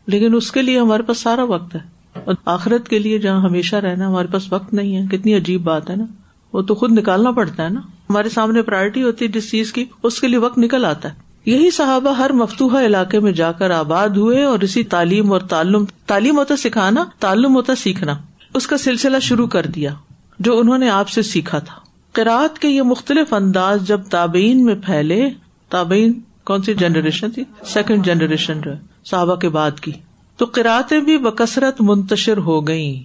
[0.08, 1.80] لیکن اس کے لیے ہمارے پاس سارا وقت ہے۔
[2.26, 5.90] اور آخرت کے لیے جہاں ہمیشہ رہنا ہمارے پاس وقت نہیں ہے۔ کتنی عجیب بات
[5.90, 6.06] ہے نا۔
[6.54, 7.80] وہ تو خود نکالنا پڑتا ہے نا۔
[8.10, 11.14] ہمارے سامنے پرائرٹی ہوتی ہے جس چیز کی، اس کے لیے وقت نکل آتا ہے۔
[11.46, 15.86] یہی صحابہ ہر مفتوحا علاقے میں جا کر آباد ہوئے اور اسی تعلیم اور تعلم،
[16.06, 18.18] تعلیم ہوتا سکھانا، تعلم ہوتا سیکھنا۔
[18.54, 19.94] اس کا سلسلہ شروع کر دیا،
[20.40, 21.76] جو انہوں نے آپ سے سیکھا تھا۔
[22.14, 25.30] قرآت کے یہ مختلف انداز جب تابعین میں پھیلے،
[25.70, 26.14] تابعین
[26.48, 28.72] کون سی جنریشن تھی؟ سیکنڈ جنریشن جو
[29.06, 29.92] صحابہ کے بعد کی۔
[30.38, 33.04] تو قرآتیں بھی بکثرت منتشر ہو گئی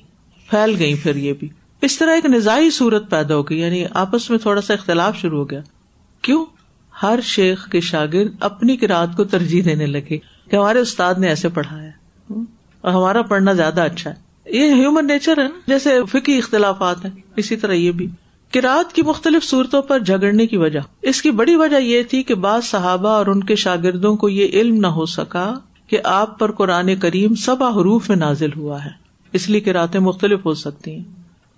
[0.51, 1.49] پھیل گئی پھر یہ بھی۔
[1.83, 5.39] اس طرح ایک نظائی صورت پیدا ہو گئی یعنی آپس میں تھوڑا سا اختلاف شروع
[5.39, 5.61] ہو گیا۔
[6.23, 6.47] کیوں؟
[7.03, 10.19] ہر شیخ کے شاگرد اپنی کراط کو ترجیح دینے لگے
[10.51, 11.91] کہ ہمارے استاد نے ایسے پڑھایا
[12.81, 14.15] اور ہمارا پڑھنا زیادہ اچھا ہے۔
[14.47, 18.09] یہ ہیومن نیچر ہے نا، جیسے فکی اختلافات ہیں، اسی طرح یہ بھی۔
[18.53, 22.35] کراط کی مختلف صورتوں پر جھگڑنے کی وجہ۔ اس کی بڑی وجہ یہ تھی کہ
[22.35, 25.55] بعض صحابہ اور ان کے شاگردوں کو یہ علم نہ ہو سکا
[25.87, 28.91] کہ آپ پر قرآن کریم سبا حروف میں نازل ہوا ہے۔
[29.33, 31.03] اس لیے کراطیں مختلف ہو سکتی ہیں۔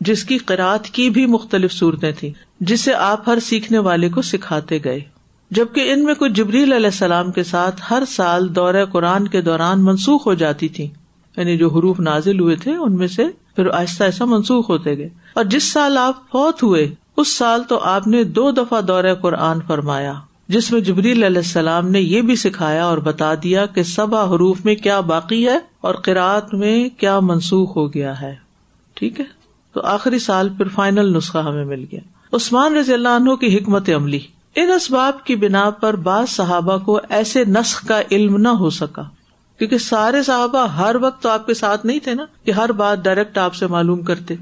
[0.00, 2.30] جس کی قرآت کی بھی مختلف صورتیں تھیں،
[2.60, 5.00] جسے آپ ہر سیکھنے والے کو سکھاتے گئے۔
[5.50, 9.84] جبکہ ان میں کچھ جبریل علیہ السلام کے ساتھ ہر سال دورہ قرآن کے دوران
[9.84, 10.88] منسوخ ہو جاتی تھی
[11.36, 15.08] یعنی جو حروف نازل ہوئے تھے، ان میں سے پھر آہستہ آہستہ منسوخ ہوتے گئے۔
[15.34, 19.58] اور جس سال آپ فوت ہوئے، اس سال تو آپ نے دو دفعہ دورہ قرآن
[19.66, 20.12] فرمایا،
[20.48, 24.64] جس میں جبریل علیہ السلام نے یہ بھی سکھایا اور بتا دیا کہ سبا حروف
[24.64, 28.34] میں کیا باقی ہے اور قرآت میں کیا منسوخ ہو گیا ہے۔
[28.94, 29.24] ٹھیک ہے؟
[29.72, 32.00] تو آخری سال پھر فائنل نسخہ ہمیں مل گیا۔
[32.32, 34.20] عثمان رضی اللہ عنہ کی حکمت عملی۔
[34.56, 39.02] ان اسباب کی بنا پر بعض صحابہ کو ایسے نسخ کا علم نہ ہو سکا۔
[39.58, 43.04] کیونکہ سارے صحابہ ہر وقت تو آپ کے ساتھ نہیں تھے نا کہ ہر بات
[43.04, 44.34] ڈائریکٹ آپ سے معلوم کرتے۔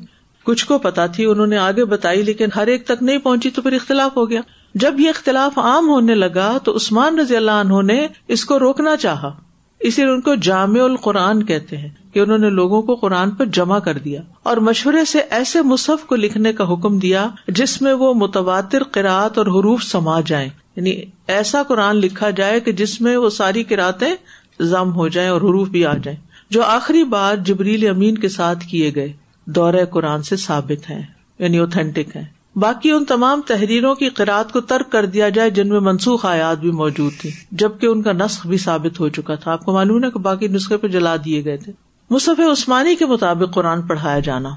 [0.45, 3.63] کچھ کو پتا تھی، انہوں نے آگے بتائی، لیکن ہر ایک تک نہیں پہنچی تو
[3.63, 4.41] پھر اختلاف ہو گیا۔
[4.75, 8.97] جب یہ اختلاف عام ہونے لگا تو عثمان رضی اللہ عنہ نے اس کو روکنا
[8.97, 9.33] چاہا۔
[9.81, 13.45] اسی لیے ان کو جامع القرآن کہتے ہیں کہ انہوں نے لوگوں کو قرآن پر
[13.45, 17.93] جمع کر دیا اور مشورے سے ایسے مصحف کو لکھنے کا حکم دیا جس میں
[17.93, 23.17] وہ متواتر قرآت اور حروف سما جائیں۔ یعنی ایسا قرآن لکھا جائے کہ جس میں
[23.17, 24.15] وہ ساری قرآتیں
[24.61, 26.19] ضم ہو جائیں اور حروف بھی آ جائیں۔
[26.51, 29.13] جو آخری بار جبریل امین کے ساتھ کیے گئے،
[29.47, 31.03] دورہ قرآن سے ثابت ہے
[31.39, 35.69] یعنی اوتھینٹک ہے باقی ان تمام تحریروں کی قرآد کو ترک کر دیا جائے، جن
[35.69, 39.53] میں منسوخ آیات بھی موجود تھی جبکہ ان کا نسخ بھی ثابت ہو چکا تھا۔
[39.53, 41.73] آپ کو معلوم ہے کہ باقی نسخے پہ جلا دیے گئے تھے۔
[42.11, 44.51] مصف عثمانی کے مطابق قرآن پڑھایا جانا۔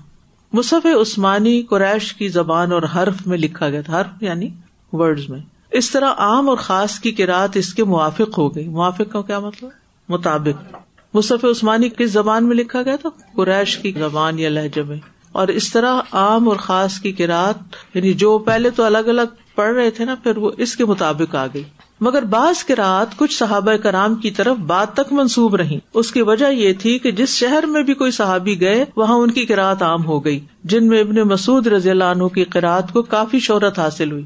[0.54, 4.50] مصف عثمانی قریش کی زبان اور حرف میں لکھا گیا تھا۔ حرف یعنی
[4.92, 5.40] ورڈ میں۔
[5.72, 9.40] اس طرح عام اور خاص کی قرآت اس کے موافق ہو گئی۔ موافق کا کیا
[9.40, 9.70] مطلب؟
[10.10, 10.76] مطابق۔
[11.14, 14.98] مصف عثمانی کس زبان میں لکھا گیا تھا؟ قریش کی زبان یا لہجے میں۔
[15.32, 17.56] اور اس طرح عام اور خاص کی قرآت
[17.94, 19.22] یعنی جو پہلے تو الگ الگ
[19.56, 21.64] پڑھ رہے تھے نا، پھر وہ اس کے مطابق آ گئی۔
[22.02, 26.46] مگر بعض قرآت کچھ صحابہ کرام کی طرف بات تک منسوب رہی اس کی وجہ
[26.46, 30.06] یہ تھی کہ جس شہر میں بھی کوئی صحابی گئے، وہاں ان کی قرآت عام
[30.06, 34.12] ہو گئی، جن میں ابن مسعد رضی اللہ عنہ کی قرآت کو کافی شہرت حاصل
[34.12, 34.26] ہوئی۔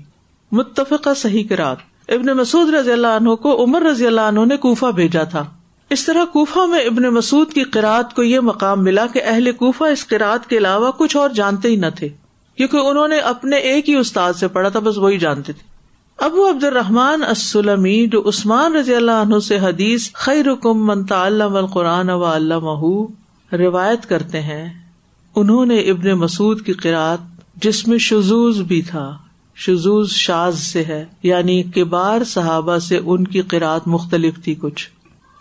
[0.52, 4.86] متفقہ صحیح قرآت ابن مسعد رضی اللہ عنہ کو عمر رضی اللہ عنہ نے کوفہ
[4.86, 5.46] بھیجا تھا۔
[5.90, 9.84] اس طرح کوفہ میں ابن مسعد کی قرآت کو یہ مقام ملا کہ اہل کوفہ
[9.84, 12.10] اس قرآت کے علاوہ کچھ اور جانتے ہی نہ تھے،
[12.58, 15.68] کیونکہ انہوں نے اپنے ایک ہی استاد سے پڑھا تھا، بس وہی جانتے تھے۔
[16.20, 21.58] ابو عبد الرحمان اسلمی جو عثمان رضی اللہ عنہ سے حدیث خیر رکم منتا اللہ
[21.58, 22.66] القرآن و اللہ
[23.52, 24.68] روایت کرتے ہیں،
[25.36, 27.20] انہوں نے ابن مسعد کی قرآت
[27.64, 29.18] جس میں شزوز بھی تھا
[29.58, 34.88] شزوز شاز سے ہے یعنی کبار صحابہ سے ان کی قرآت مختلف تھی کچھ۔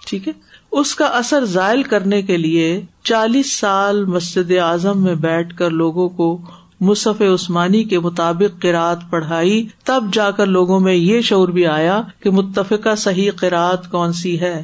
[0.08, 0.32] ٹھیک ہے؟
[0.72, 6.08] اس کا اثر ذائل کرنے کے لیے چالیس سال مسجد اعظم میں بیٹھ کر لوگوں
[6.08, 6.40] کو
[6.80, 12.02] مصف عثمانی کے مطابق قرآت پڑھائی، تب جا کر لوگوں میں یہ شعور بھی آیا
[12.20, 14.62] کہ متفقہ صحیح قرآت کون سی ہے۔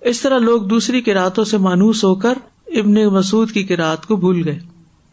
[0.00, 2.34] اس طرح لوگ دوسری قرآتوں سے مانوس ہو کر
[2.66, 4.58] ابن مسعد کی قرآت کو بھول گئے،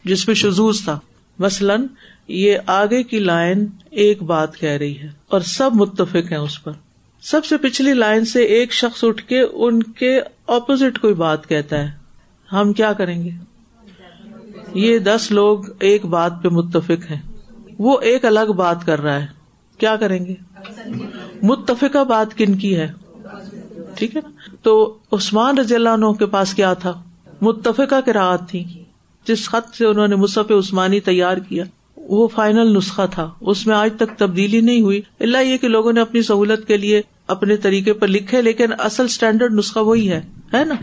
[0.04, 0.98] جس میں شزوز تھا۔
[1.38, 1.86] مثلاً
[2.28, 6.72] یہ آگے کی لائن ایک بات کہہ رہی ہے اور سب متفق ہیں اس پر۔
[7.30, 11.78] سب سے پچھلی لائن سے ایک شخص اٹھ کے ان کے اپوزٹ کوئی بات کہتا
[11.78, 11.90] ہے۔
[12.52, 13.30] ہم کیا کریں گے؟
[14.74, 17.20] یہ دس لوگ ایک بات پہ متفق ہیں۔
[17.78, 19.26] وہ ایک الگ بات کر رہا ہے۔
[19.78, 20.34] کیا کریں گے؟
[21.42, 22.92] متفقہ بات کن کی ہے؟
[23.94, 27.02] ٹھیک ہے نا؟ تو عثمان رضی اللہ عنہ کے پاس کیا تھا؟
[27.40, 28.64] متفقہ کی راحت تھی۔
[29.24, 31.64] جس خط سے انہوں نے مصف عثمانی تیار کیا،
[31.96, 35.92] وہ فائنل نسخہ تھا۔ اس میں آج تک تبدیلی نہیں ہوئی۔ اللہ یہ کہ لوگوں
[35.92, 40.20] نے اپنی سہولت کے لیے اپنے طریقے پر لکھے، لیکن اصل اسٹینڈرڈ نسخہ وہی ہے
[40.54, 40.74] ہے نا؟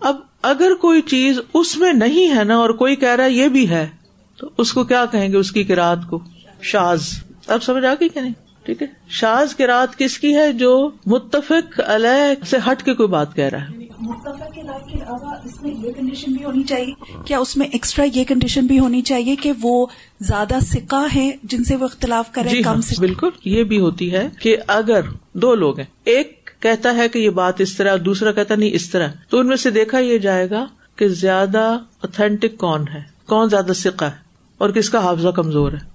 [0.00, 3.48] اب اگر کوئی چیز اس میں نہیں ہے نا اور کوئی کہہ رہا ہے یہ
[3.48, 3.88] بھی ہے،
[4.36, 6.20] تو اس کو کیا کہیں گے؟ اس کی کراط کو۔
[6.62, 7.10] شاز۔
[7.46, 8.32] اب سمجھ آ گئی کہ نہیں؟
[8.64, 13.08] ٹھیک ہے۔ شاز کی رات کس کی ہے؟ جو متفق علیہ سے ہٹ کے کوئی
[13.08, 13.79] بات کہہ رہا ہے۔
[14.10, 16.92] متفق کے علاوہ اس میں یہ کنڈیشن بھی ہونی چاہیے۔
[17.24, 19.86] کیا اس میں ایکسٹرا یہ کنڈیشن بھی ہونی چاہیے کہ وہ
[20.20, 23.80] زیادہ سکا ہے جن سے وہ اختلاف کرے جی کم ہاں، سے بالکل یہ بھی
[23.80, 25.00] ہوتی ہے کہ اگر
[25.32, 28.90] دو لوگ ہیں ایک کہتا ہے کہ یہ بات اس طرح دوسرا کہتا نہیں اس
[28.90, 33.48] طرح تو ان میں سے دیکھا یہ جائے گا کہ زیادہ اوتھینٹک کون ہے؟ کون
[33.48, 34.18] زیادہ سکا ہے؟
[34.58, 35.89] اور کس کا حافظہ کمزور ہے؟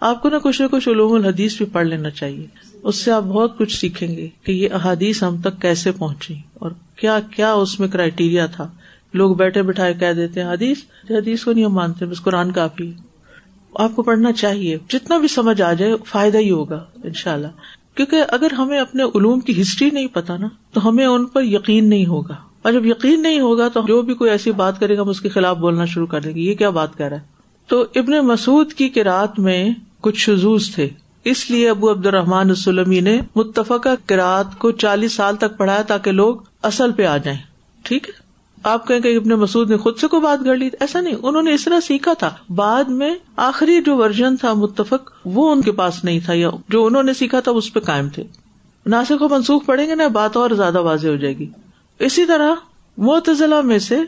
[0.00, 2.46] آپ کو نا کچھ نہ کچھ علوم الحدیث بھی پڑھ لینا چاہیے۔
[2.82, 6.70] اس سے آپ بہت کچھ سیکھیں گے کہ یہ احادیث ہم تک کیسے پہنچی اور
[6.96, 8.68] کیا کیا اس میں کرائٹیریا تھا۔
[9.14, 10.78] لوگ بیٹھے بٹھائے کہہ دیتے ہیں، حدیث
[11.10, 12.92] حدیث کو نہیں ہم مانتے، بس قرآن کافی
[13.74, 17.46] آپ کو پڑھنا چاہیے۔ جتنا بھی سمجھ آ جائے، فائدہ ہی ہوگا ان شاء اللہ
[17.94, 21.88] کیونکہ اگر ہمیں اپنے علوم کی ہسٹری نہیں پتا نا، تو ہمیں ان پر یقین
[21.88, 25.02] نہیں ہوگا۔ اور جب یقین نہیں ہوگا، تو جو بھی کوئی ایسی بات کرے گا،
[25.02, 27.22] ہم اس کے خلاف بولنا شروع کر دیں گے، یہ کیا بات کر رہا ہے؟
[27.66, 30.88] تو ابن مسعود کی کراط میں کچھ شزوز تھے۔
[31.24, 36.12] اس لیے ابو عبد الرحمان السلمی نے متفقہ کراط کو چالیس سال تک پڑھایا تاکہ
[36.12, 37.38] لوگ اصل پہ آ جائیں۔
[37.82, 38.30] ٹھیک ہے؟
[38.62, 41.42] آپ کہیں کہ ابن مسعود نے خود سے کوئی بات گڑ لی؟ ایسا نہیں۔ انہوں
[41.42, 45.72] نے اس طرح سیکھا تھا۔ بعد میں آخری جو ورژن تھا متفق، وہ ان کے
[45.72, 48.24] پاس نہیں تھا، یا جو انہوں نے سیکھا تھا، اس پہ قائم تھے۔
[48.86, 51.46] ناسک و منسوخ پڑھیں گے نا، بات اور زیادہ واضح ہو جائے گی۔
[51.98, 52.54] اسی طرح
[52.98, 53.98] متضلاع میں سے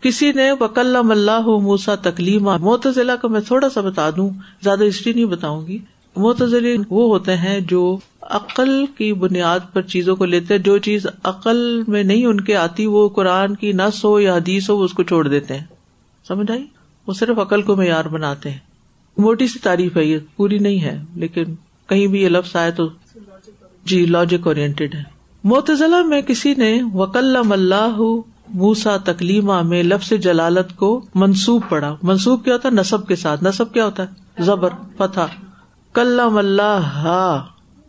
[0.00, 4.30] کسی نے وکلم اللہ موسا تکلیم متضلاع کا میں تھوڑا سا بتا دوں،
[4.62, 5.78] زیادہ ہسٹری نہیں بتاؤں گی۔
[6.16, 11.82] متضلی وہ ہوتے ہیں جو عقل کی بنیاد پر چیزوں کو لیتے جو چیز عقل
[11.88, 15.02] میں نہیں ان کے آتی، وہ قرآن کی نس ہو یا حدیث ہو اس کو
[15.02, 15.64] چھوڑ دیتے ہیں۔
[16.28, 16.66] سمجھ آئی؟
[17.06, 18.58] وہ صرف عقل کو معیار بناتے ہیں۔
[19.18, 21.44] موٹی سی تعریف ہے یہ، پوری نہیں ہے، لیکن
[21.86, 22.88] کہیں بھی یہ لفظ آئے تو
[23.84, 24.48] جی لاجک
[24.94, 25.02] ہے۔
[25.44, 27.96] متضلا میں کسی نے وکلم اللہ
[28.48, 33.44] موسا تکلیمہ میں لفظ جلالت کو منسوب پڑا۔ منسوب کیا ہوتا ہے؟ نصب کے ساتھ۔
[33.44, 35.20] نصب کیا ہوتا ہے؟ زبر، فتح۔
[35.92, 37.44] کلام اللہ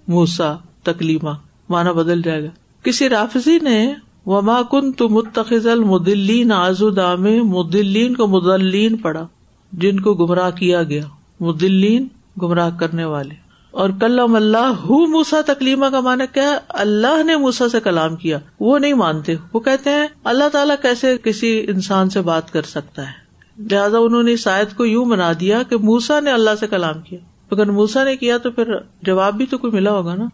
[0.08, 1.30] موسا تکلیمہ۔
[1.70, 2.50] مانا بدل جائے گا۔
[2.84, 3.94] کسی رافضی نے
[4.26, 9.28] وما کن تو متخذ المدلین آزودام مدلین کو مدلین پڑا
[9.72, 11.04] جن کو گمراہ کیا گیا۔
[11.40, 12.08] مدلین
[12.42, 13.45] گمراہ کرنے والے۔
[13.76, 18.40] اور کلام اللہ ہُو موسا تکلیمہ کا مانا کیا اللہ نے موسا سے کلام کیا۔
[18.60, 23.02] وہ نہیں مانتے۔ وہ کہتے ہیں، اللہ تعالیٰ کیسے کسی انسان سے بات کر سکتا
[23.02, 23.12] ہے؟
[23.72, 27.20] لہٰذا انہوں نے شاید کو یوں بنا دیا کہ موسا نے اللہ سے کلام کیا۔
[27.52, 30.26] اگر موسا نے کیا تو پھر جواب بھی تو کوئی ملا ہوگا نا۔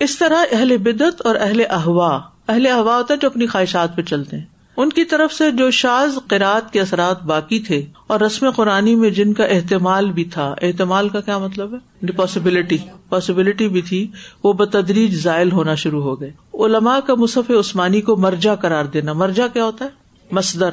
[0.00, 4.02] اس طرح اہل بدت اور اہل احوا۔ اہل احوا ہوتا ہے جو اپنی خواہشات پہ
[4.02, 4.44] چلتے ہیں۔
[4.80, 9.10] ان کی طرف سے جو شاز قرآد کے اثرات باقی تھے اور رسم قرآنی میں
[9.10, 14.10] جن کا احتمال بھی تھا۔ احتمال کا کیا مطلب ہے؟ پاسبلٹی پاسبلٹی بھی تھی۔
[14.44, 19.12] وہ بتدریج زائل ہونا شروع ہو گئے۔ علماء کا مصف عثمانی کو مرجا قرار دینا۔
[19.12, 19.90] مرجا کیا ہوتا ہے؟
[20.30, 20.70] مصدر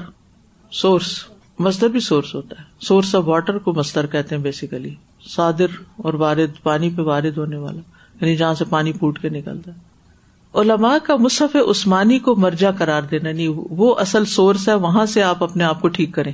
[0.71, 1.23] سورس
[1.59, 4.95] مصدر بھی سورس ہوتا ہے۔ سورس آف واٹر کو مصدر کہتے ہیں بیسیکلی
[5.35, 7.81] صادر اور وارد، پانی پہ وارد ہونے والا۔
[8.21, 9.86] یعنی جہاں سے پانی پوٹ کے نکلتا ہے۔
[10.57, 15.23] علماء کا مصحف عثمانی کو مرجا قرار دینا نہیں وہ اصل سورس ہے، وہاں سے
[15.23, 16.31] آپ اپنے آپ کو ٹھیک کریں۔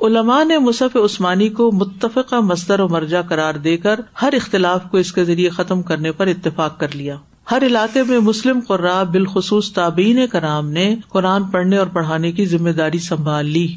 [0.00, 4.98] علماء نے مصحف عثمانی کو متفقہ مستر و مرجا قرار دے کر ہر اختلاف کو
[4.98, 7.16] اس کے ذریعے ختم کرنے پر اتفاق کر لیا۔
[7.50, 12.70] ہر علاقے میں مسلم قرا بالخصوص تابعین کرام نے قرآن پڑھنے اور پڑھانے کی ذمہ
[12.70, 13.74] داری سنبھال لی۔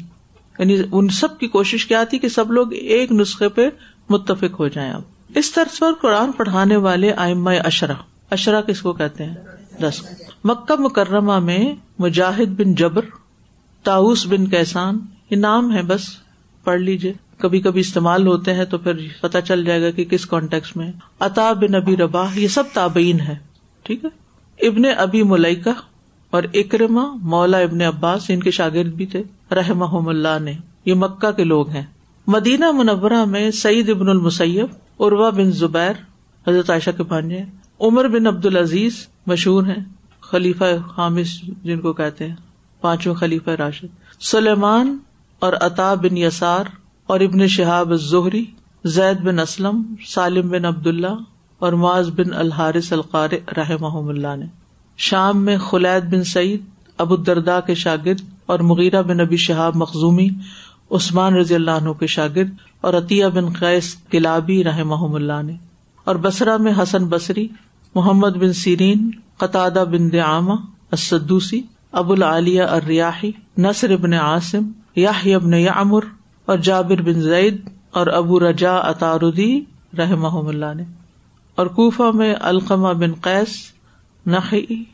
[0.58, 3.68] یعنی ان سب کی کوشش کیا تھی کہ سب لوگ ایک نسخے پہ
[4.08, 5.02] متفق ہو جائیں۔ اب
[5.34, 7.94] اس طرز پر قرآن پڑھانے والے آئمہ اشرا
[8.30, 9.34] اشرا کس کو کہتے ہیں؟
[9.80, 10.02] دس
[10.44, 13.04] مکہ مکرمہ میں مجاہد بن جبر
[13.82, 14.98] تاؤس بن کیسان،
[15.30, 16.00] یہ نام ہے بس،
[16.64, 20.26] پڑھ لیجیے کبھی کبھی استعمال ہوتے ہیں تو پھر پتا چل جائے گا کہ کس
[20.26, 23.36] کانٹیکس میں۔ اتا بن ابی ربا یہ سب تابعین ہے
[23.82, 24.10] ٹھیک ہے؟
[24.66, 25.70] ابن ابی ملکہ
[26.30, 29.22] اور اکرما مولا ابن عباس، ان کے شاگرد بھی تھے
[29.54, 31.82] رحم اللہ نے۔ یہ مکہ کے لوگ ہیں۔
[32.26, 34.66] مدینہ منورہ میں سعید ابن المسیب
[34.98, 35.92] اروا بن زبیر،
[36.48, 37.40] حضرت عائشہ کے پانجے
[37.80, 39.84] عمر بن عبد العزیز مشہور ہیں،
[40.20, 40.64] خلیفہ
[40.98, 41.28] حامث
[41.64, 42.36] جن کو کہتے ہیں
[42.80, 43.84] پانچوں خلیفہ راشد۔
[44.20, 44.98] سلیمان
[45.38, 46.64] اور عطا بن یسار
[47.06, 48.44] اور ابن شہاب الظہری
[48.84, 51.16] زید بن اسلم، سالم بن عبد اللہ
[51.58, 54.46] اور معاذ بن الحارث القار رحم اللہ نے۔
[54.96, 56.62] شام میں خلید بن سعید
[56.98, 60.28] ابو الدردا کے شاگرد اور مغیرہ بن ابی شہاب مخزومی،
[60.90, 65.56] عثمان رضی اللہ عنہ کے شاگرد اور عطیہ بن قیس کلابی رحم اللہ نے۔
[66.04, 67.48] اور بسرا میں حسن بصری
[67.98, 70.52] محمد بن سیرین قطع بن دعامہ
[70.92, 76.00] اسدوسی ابو العلیہ الریاحی، نصر ابن عاصم یاہ ابن یامر
[76.44, 79.60] اور جابر بن زید اور ابو رجا اطاردی
[79.98, 80.84] رحم اللہ نے۔
[81.54, 83.48] اور کوفہ میں القمہ بن قیس
[84.26, 84.84] نقی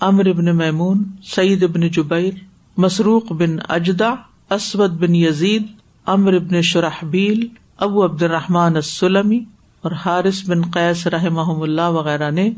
[0.00, 2.34] امر ابن میمون، سعید ابن جبیر،
[2.76, 4.14] مسروق بن اجدا
[4.50, 5.66] اسود بن یزید
[6.06, 9.44] امر ابن شرحبیل، ابو عبد الرحمان السلمی
[9.82, 12.50] اور حارث بن قیس رحم اللہ وغیرہ نے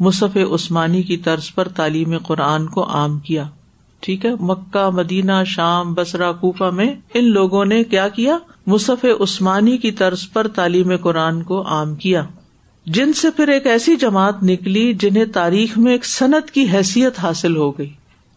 [0.00, 3.44] مصف عثمانی کی طرز پر تعلیم قرآن کو عام کیا۔
[4.00, 9.78] ٹھیک ہے؟ مکہ، مدینہ، شام بسرا کوفہ میں ان لوگوں نے کیا کیا؟ مصف عثمانی
[9.78, 12.24] کی طرز پر تعلیم قرآن کو عام کیا۔
[12.86, 17.56] جن سے پھر ایک ایسی جماعت نکلی جنہیں تاریخ میں ایک صنعت کی حیثیت حاصل
[17.56, 17.90] ہو گئی۔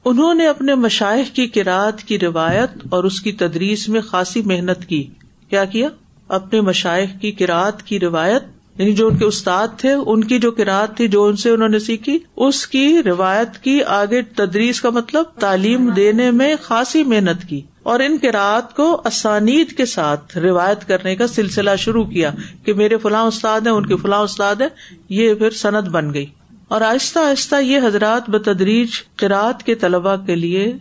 [0.06, 4.86] انہوں نے اپنے مشائق کی کراط کی روایت اور اس کی تدریس میں خاصی محنت
[4.86, 5.08] کی۔
[5.50, 5.88] کیا کیا؟
[6.30, 8.44] اپنے مشائق کی کراط کی روایت
[8.78, 11.70] یعنی جو ان کے استاد تھے، ان کی جو کراط تھی، جو ان سے انہوں
[11.70, 17.46] نے سیکھی، اس کی روایت کی آگے تدریس کا مطلب تعلیم دینے میں خاصی محنت
[17.50, 22.32] کی اور ان رات کو اسانید کے ساتھ روایت کرنے کا سلسلہ شروع کیا
[22.64, 24.70] کہ میرے فلاں استاد ہیں، ان کے فلاں استاد ہیں،
[25.10, 26.26] یہ پھر صنعت بن گئی۔
[26.68, 30.74] اور آہستہ آہستہ یہ حضرات بتدریج قرآت کے طلبا کے لیے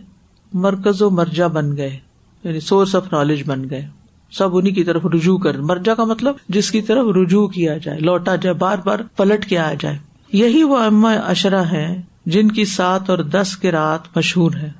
[0.53, 1.97] مرکز و مرجا بن گئے
[2.43, 3.87] یعنی سورس آف نالج بن گئے۔
[4.31, 7.99] سب انہیں کی طرف رجوع کر مرجا کا مطلب جس کی طرف رجوع کیا جائے،
[7.99, 9.97] لوٹا جائے، بار بار پلٹ کے آیا جائے۔
[10.33, 14.71] یہی وہ اما اشرا ہے جن کی سات اور دس کی رات مشہور ہے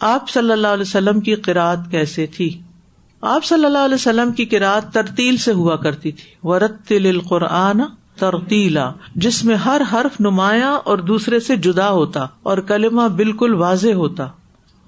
[0.00, 2.60] آپ صلی اللہ علیہ وسلم کی قرآد کیسے تھی؟
[3.20, 6.92] آپ صلی اللہ علیہ وسلم کی قرآد ترتیل سے ہوا کرتی تھی۔ ورت
[7.28, 7.80] قرآن
[8.18, 13.92] ترتیلا جس میں ہر حرف نمایاں اور دوسرے سے جدا ہوتا اور کلمہ بالکل واضح
[13.92, 14.26] ہوتا۔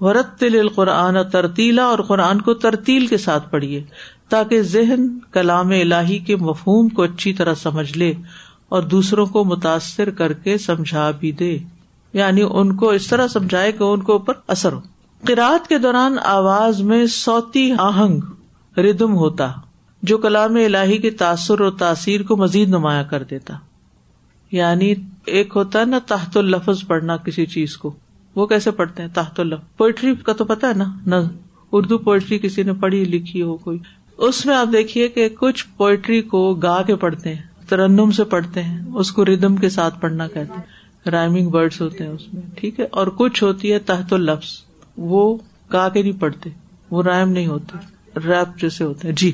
[0.01, 0.43] ورت
[0.75, 3.83] قرآن ترتیلا اور قرآن کو ترتیل کے ساتھ پڑھیے
[4.29, 8.13] تاکہ ذہن کلام الہی کے مفہوم کو اچھی طرح سمجھ لے
[8.69, 11.57] اور دوسروں کو متاثر کر کے سمجھا بھی دے۔
[12.13, 14.79] یعنی ان کو اس طرح سمجھائے کہ ان کو اوپر اثر ہو۔
[15.27, 18.19] قرآت کے دوران آواز میں سوتی آہنگ
[18.77, 19.51] ردم ہوتا،
[20.03, 23.53] جو کلام الہی کے تاثر اور تاثیر کو مزید نمایاں کر دیتا۔
[24.51, 24.93] یعنی
[25.25, 27.93] ایک ہوتا ہے نا تحت الفظ پڑھنا کسی چیز کو۔
[28.39, 31.15] وہ کیسے پڑھتے ہیں؟ تحت الف پوئٹری کا تو پتا ہے نا؟ نہ.
[31.71, 33.79] اردو پوئٹری کسی نے پڑھی، لکھی ہو کوئی.
[34.17, 38.63] اس میں آپ دیکھیے کہ کچھ پوئٹری کو گا کے پڑھتے ہیں، ترنم سے پڑھتے
[38.63, 41.09] ہیں، اس کو ردم کے ساتھ پڑھنا کہتے ہیں.
[41.11, 44.47] رائمنگ برڈس ہوتے ہیں اس میں، ٹھیک ہے؟ اور کچھ ہوتی ہے تحت الفظ
[44.97, 45.37] وہ
[45.73, 46.49] گا کے نہیں پڑھتے،
[46.91, 47.77] وہ رائم نہیں ہوتے.
[48.25, 49.15] ریپ جیسے ہوتے ہیں.
[49.15, 49.31] جی.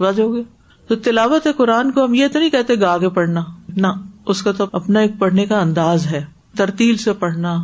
[0.00, 0.42] واضح ہو گیا؟
[0.88, 3.42] تو تلاوت قرآن کو ہم یہ تو نہیں کہتے گا کے پڑھنا.
[3.76, 3.86] نہ.
[4.26, 6.24] اس کا تو اپنا ایک پڑھنے کا انداز ہے.
[6.56, 7.56] ترتیل سے پڑھنا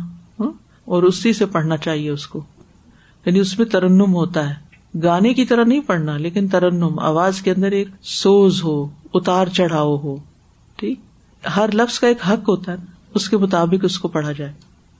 [0.85, 2.43] اور اسی سے پڑھنا چاہیے اس کو۔
[3.25, 4.73] یعنی اس میں ترنم ہوتا ہے۔
[5.03, 9.97] گانے کی طرح نہیں پڑھنا، لیکن ترنم، آواز کے اندر ایک سوز ہو، اتار چڑھاؤ
[9.97, 10.15] ہو،
[10.75, 10.99] ٹھیک؟
[11.55, 12.77] ہر لفظ کا ایک حق ہوتا ہے،
[13.15, 14.53] اس کے مطابق اس کو پڑھا جائے۔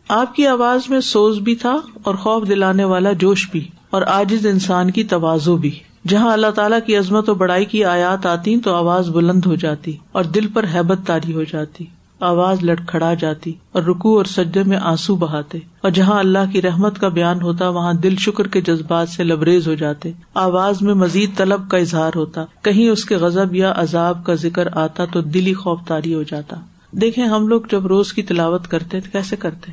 [0.08, 4.48] آپ کی آواز میں سوز بھی تھا اور خوف دلانے والا جوش بھی، اور آجز
[4.48, 8.76] انسان کی توازو بھی۔ جہاں اللہ تعالیٰ کی عظمت و بڑائی کی آیات آتی تو
[8.76, 11.86] آواز بلند ہو جاتی اور دل پر حیبت تاری ہو جاتی۔
[12.24, 17.00] آواز لڑکھڑا جاتی اور رکو اور سجے میں آنسو بہاتے اور جہاں اللہ کی رحمت
[17.00, 21.38] کا بیان ہوتا وہاں دل شکر کے جذبات سے لبریز ہو جاتے۔ آواز میں مزید
[21.38, 25.54] طلب کا اظہار ہوتا۔ کہیں اس کے غزب یا عذاب کا ذکر آتا تو دلی
[25.54, 26.56] خوف تاری ہو جاتا۔
[26.92, 29.72] دیکھیں ہم لوگ جب روز کی تلاوت کرتے تو کیسے کرتے؟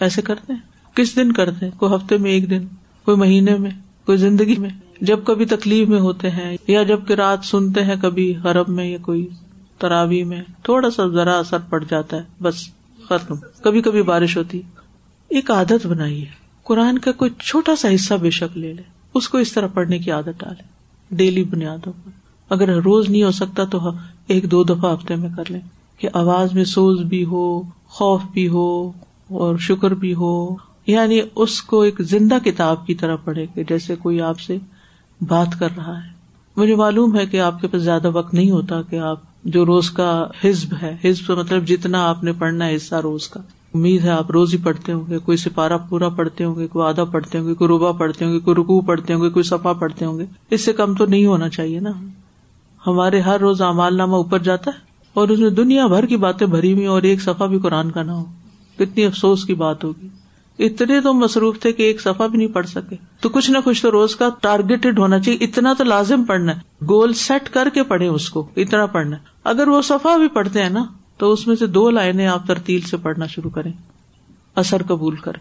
[0.00, 0.52] ایسے کرتے؟
[0.94, 2.66] کس دن کرتے؟ کوئی ہفتے میں ایک دن،
[3.04, 3.70] کوئی مہینے میں،
[4.06, 4.70] کوئی زندگی میں۔
[5.00, 8.98] جب کبھی تکلیف میں ہوتے ہیں یا جبکہ رات سنتے ہیں کبھی حرب میں یا
[9.02, 9.28] کوئی
[9.78, 12.54] تراوی میں تھوڑا سا ذرا اثر پڑ جاتا ہے، بس
[13.08, 14.62] ختم۔ کبھی کبھی بارش ہوتی۔
[15.28, 16.24] ایک عادت بنائیے
[16.62, 18.82] قرآن کا کوئی چھوٹا سا حصہ بے شک لے لے۔
[19.14, 20.62] اس کو اس طرح پڑھنے کی عادت ڈالے۔
[21.10, 22.10] ڈیلی بنیادوں پر۔
[22.50, 23.92] اگر روز نہیں ہو سکتا تو ہاں،
[24.26, 25.60] ایک دو دفعہ ہفتے میں کر لیں۔
[25.98, 28.88] کہ آواز میں سوز بھی ہو، خوف بھی ہو
[29.28, 30.56] اور شکر بھی ہو۔
[30.86, 34.58] یعنی اس کو ایک زندہ کتاب کی طرح پڑھے کہ جیسے کوئی آپ سے
[35.20, 36.08] بات کر رہا ہے۔
[36.56, 39.90] مجھے معلوم ہے کہ آپ کے پاس زیادہ وقت نہیں ہوتا کہ آپ جو روز
[39.90, 43.40] کا حزب ہے۔ حزب مطلب جتنا آپ نے پڑھنا ہے حصہ روز کا۔
[43.74, 46.88] امید ہے آپ روز ہی پڑھتے ہوں گے۔ کوئی سپارہ پورا پڑھتے ہوں گے، کوئی
[46.88, 49.42] آدھا پڑھتے ہوں گے، کوئی روبا پڑھتے ہوں گے، کوئی رکو پڑھتے ہوں گے، کوئی
[49.42, 51.90] سفا پڑھتے ہوں گے۔ اس سے کم تو نہیں ہونا چاہیے نا۔
[52.86, 54.80] ہمارے ہر روز امال نامہ اوپر جاتا ہے
[55.14, 58.02] اور اس میں دنیا بھر کی باتیں بھری ہوئی اور ایک سفا بھی قرآن کا
[58.02, 58.24] نہ ہو۔
[58.78, 60.08] کتنی افسوس کی بات ہوگی۔
[60.58, 63.82] اتنے تو مصروف تھے کہ ایک سفا بھی نہیں پڑھ سکے۔ تو کچھ نہ کچھ
[63.82, 67.82] تو روز کا ٹارگیٹڈ ہونا چاہیے۔ اتنا تو لازم پڑھنا ہے۔ گول سیٹ کر کے
[67.82, 70.84] پڑھے اس کو۔ اتنا پڑھنا ہے۔ اگر وہ سفا بھی پڑھتے ہیں نا،
[71.16, 73.72] تو اس میں سے دو لائنیں آپ ترتیل سے پڑھنا شروع کریں۔
[74.54, 75.32] اثر قبول کر۔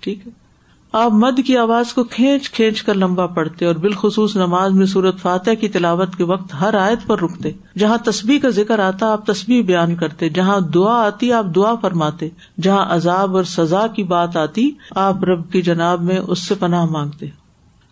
[0.00, 0.32] ٹھیک ہے۔
[0.92, 5.20] آپ مد کی آواز کو کھینچ کھینچ کر لمبا پڑھتے اور بالخصوص نماز میں سورت
[5.20, 9.26] فاتح کی تلاوت کے وقت ہر آیت پر رکتے۔ جہاں تصبیح کا ذکر آتا، آپ
[9.26, 12.28] تصبیح بیان کرتے۔ جہاں دعا آتی، آپ دعا فرماتے۔
[12.60, 16.84] جہاں عذاب اور سزا کی بات آتی، آپ رب کی جناب میں اس سے پناہ
[16.84, 17.26] مانگتے۔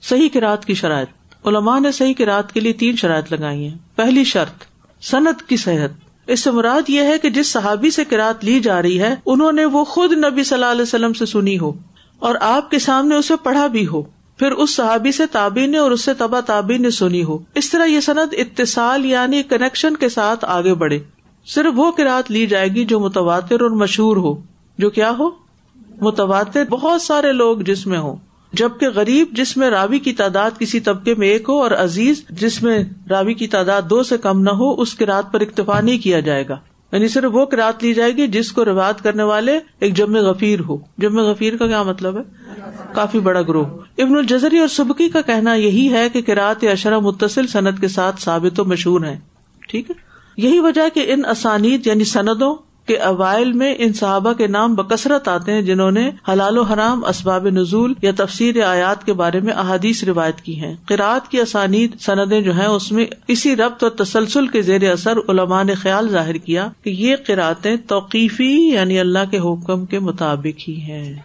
[0.03, 1.09] صحیح کراط کی شرائط۔
[1.47, 4.68] علماء نے صحیح کراط کے لیے تین شرائط لگائی ہیں۔ پہلی شرط
[5.03, 5.91] صنعت کی صحت۔
[6.27, 9.53] اس سے مراد یہ ہے کہ جس صحابی سے کراط لی جا رہی ہے، انہوں
[9.53, 11.73] نے وہ خود نبی صلی اللہ علیہ وسلم سے سنی ہو،
[12.19, 14.03] اور آپ کے سامنے اسے پڑھا بھی ہو۔
[14.37, 17.71] پھر اس صحابی سے تابی نے اور اس سے تبا تابی نے سنی ہو۔ اس
[17.71, 20.99] طرح یہ صنعت اتصال یعنی کنیکشن کے ساتھ آگے بڑھے۔
[21.47, 24.43] صرف وہ کراط لی جائے گی جو متواتر اور مشہور ہو۔
[24.79, 25.31] جو کیا ہو؟
[26.01, 28.17] متواتر بہت سارے لوگ جس میں ہو
[28.53, 32.63] جبکہ غریب جس میں راوی کی تعداد کسی طبقے میں ایک ہو اور عزیز جس
[32.63, 35.99] میں راوی کی تعداد دو سے کم نہ ہو، اس کی رات پر اکتفا نہیں
[35.99, 36.57] کیا جائے گا۔
[36.93, 40.61] یعنی صرف وہ کرات لی جائے گی جس کو روایت کرنے والے ایک جم غفیر
[40.61, 42.23] ہو۔ جم غفیر کا کیا مطلب ہے؟
[42.93, 43.65] کافی بڑا گروہ۔
[43.99, 47.89] ابن الجزری اور سبکی کا کہنا یہی ہے کہ کراط یا اشرا متصل صنعت کے
[47.89, 49.19] ساتھ ثابت و مشہور ہے
[49.69, 49.95] ٹھیک ہے؟
[50.37, 52.57] یہی وجہ کہ ان اسانید یعنی سندوں
[52.89, 57.05] کے اوائل میں ان صحابہ کے نام بکثرت آتے ہیں جنہوں نے حلال و حرام
[57.05, 62.01] اسباب نزول یا تفسیر آیات کے بارے میں احادیث روایت کی ہیں۔ قرآد کی اسانید
[62.01, 66.09] سندیں جو ہیں اس میں اسی ربط اور تسلسل کے زیر اثر علماء نے خیال
[66.09, 71.17] ظاہر کیا کہ یہ قرآتیں توقیفی یعنی اللہ کے حکم کے مطابق ہی ہیں۔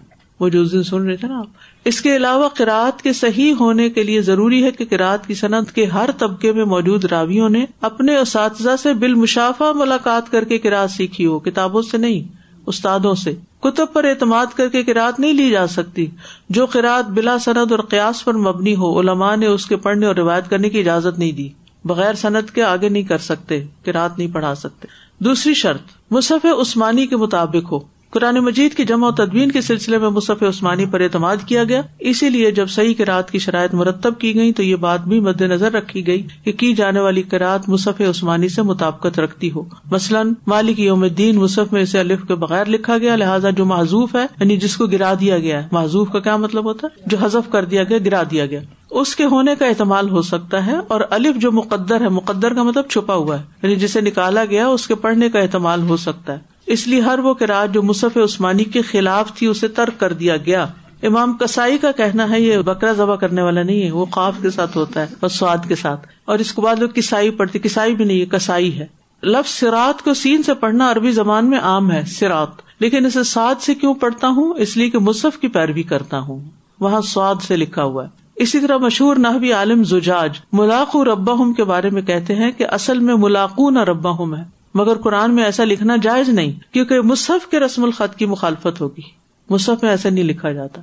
[0.43, 1.47] وہ جو دن سن رہے تھے نا آپ،
[1.85, 5.71] اس کے علاوہ قرآد کے صحیح ہونے کے لیے ضروری ہے کہ قرآد کی صنعت
[5.71, 10.87] کے ہر طبقے میں موجود راویوں نے اپنے اساتذہ سے بالمشافہ ملاقات کر کے قرآد
[10.87, 12.35] سیکھی ہو، کتابوں سے نہیں،
[12.65, 16.07] استادوں سے۔ کتب پر اعتماد کر کے قرآد نہیں لی جا سکتی،
[16.49, 20.15] جو قرآد بلا صنعت اور قیاس پر مبنی ہو، علماء نے اس کے پڑھنے اور
[20.15, 21.49] روایت کرنے کی اجازت نہیں دی۔
[21.85, 24.87] بغیر صنعت کے آگے نہیں کر سکتے قرآد نہیں پڑھا سکتے۔
[25.19, 25.81] دوسری شرط،
[26.11, 30.43] مصحف عثمانی کے مطابق ہو۔ قرآن مجید کی جمع و تدوین کے سلسلے میں مصف
[30.43, 34.53] عثمانی پر اعتماد کیا گیا۔ اسی لیے جب صحیح کراط کی شرائط مرتب کی گئی
[34.53, 38.49] تو یہ بات بھی مد نظر رکھی گئی کہ کی جانے والی کراط مصف عثمانی
[38.49, 42.97] سے مطابقت رکھتی ہو۔ مثلاً، مالک یوم الدین مصف میں اسے الف کے بغیر لکھا
[42.97, 46.37] گیا، لہٰذا جو معذوف ہے یعنی جس کو گرا دیا گیا ہے۔ معذوف کا کیا
[46.37, 48.59] مطلب ہوتا ہے؟ جو حذف کر دیا گیا، گرا دیا گیا۔
[48.89, 52.63] اس کے ہونے کا احتمال ہو سکتا ہے اور الف جو مقدر ہے، مقدر کا
[52.63, 56.33] مطلب چھپا ہوا ہے۔ یعنی جسے نکالا گیا، اس کے پڑھنے کا احتمال ہو سکتا
[56.33, 60.13] ہے۔ اس لیے ہر وہ کراط جو مصف عثمانی کے خلاف تھی، اسے ترک کر
[60.13, 60.65] دیا گیا۔
[61.03, 64.49] امام کسائی کا کہنا ہے، یہ بکرا ذبح کرنے والا نہیں ہے، وہ خواب کے
[64.49, 67.95] ساتھ ہوتا ہے اور سواد کے ساتھ۔ اور اس کے بعد لوگ کسائی پڑھتی کسائی
[67.95, 68.85] بھی نہیں ہے کسائی ہے۔
[69.23, 72.47] لفظ سرات کو سین سے پڑھنا عربی زبان میں عام ہے سرات
[72.79, 76.39] لیکن اسے سعد سے کیوں پڑھتا ہوں؟ اس لیے کہ مصحف کی پیروی کرتا ہوں۔
[76.79, 81.53] وہاں سواد سے لکھا ہوا ہے۔ اسی طرح مشہور نحوی عالم زجاج ملاقو ربا ہم
[81.53, 85.35] کے بارے میں کہتے ہیں کہ اصل میں ملاقو نہ ربا ہم ہے۔ مگر قرآن
[85.35, 89.01] میں ایسا لکھنا جائز نہیں، کیونکہ مصحف کے رسم الخط کی مخالفت ہوگی۔
[89.49, 90.81] مصحف میں ایسا نہیں لکھا جاتا۔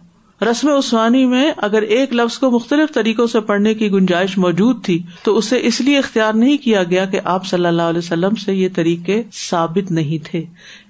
[0.50, 5.02] رسم عثمانی میں اگر ایک لفظ کو مختلف طریقوں سے پڑھنے کی گنجائش موجود تھی،
[5.22, 8.54] تو اسے اس لیے اختیار نہیں کیا گیا کہ آپ صلی اللہ علیہ وسلم سے
[8.54, 10.44] یہ طریقے ثابت نہیں تھے۔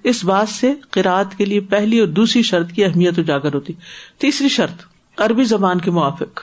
[0.04, 3.72] اس بات سے قرآد کے لیے پہلی اور دوسری شرط کی اہمیت اجاگر ہوتی۔
[4.18, 4.82] تیسری شرط،
[5.16, 6.40] عربی زبان کے موافق۔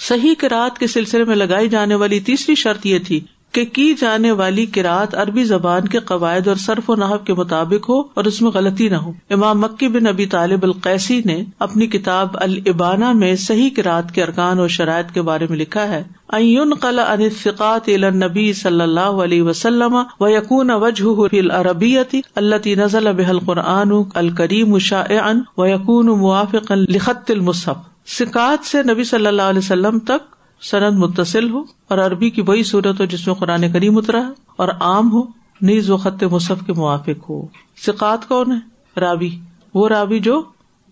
[0.00, 3.20] صحیح قرآد کے سلسلے میں لگائی جانے والی تیسری شرط یہ تھی
[3.56, 7.88] کہ کی جانے والی کراط عربی زبان کے قواعد اور صرف و نحب کے مطابق
[7.88, 11.86] ہو اور اس میں غلطی نہ ہو۔ امام مکی بن ابی طالب القیسی نے اپنی
[11.86, 16.02] کتاب البانا میں صحیح کراط کے ارکان اور شرائط کے بارے میں لکھا ہے۔
[16.32, 23.38] این قلع انفقات نبی صلی اللہ علیہ وسلم و یقون وجہ العربیتی اللہ نزل بحل
[23.38, 27.76] قرآن الکریم شاعن و یقون موافق لخط المصحف۔
[28.06, 32.62] سکات سے نبی صلی اللہ علیہ وسلم تک سند متصل ہو اور عربی کی وہی
[32.62, 35.22] صورت ہو جس میں قرآن کریم اترا ہے اور عام ہو،
[35.60, 37.46] نیز و خط مصحف کے موافق ہو۔
[37.76, 38.58] سکات کون ہے؟
[39.00, 39.38] رابی
[39.74, 40.42] وہ رابی جو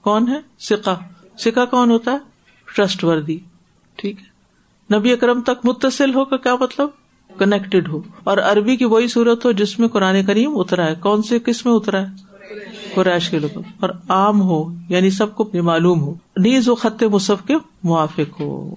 [0.02, 0.94] کون ہے؟ سکا
[1.38, 2.16] سکا کون ہوتا ہے؟
[2.76, 3.38] ٹرسٹ وردی
[3.96, 4.34] ٹھیک ہے۔
[4.96, 6.88] نبی اکرم تک متصل ہو کا کیا مطلب؟
[7.38, 11.22] کنیکٹڈ ہو۔ اور عربی کی وہی صورت ہو جس میں قرآن کریم اترا ہے۔ کون
[11.22, 12.06] سے کس میں اترا ہے؟
[12.94, 17.46] قریش کے لوگ اور عام ہو یعنی سب کو معلوم ہو۔ نیز و خط مصحف
[17.46, 18.74] کے موافق ہو۔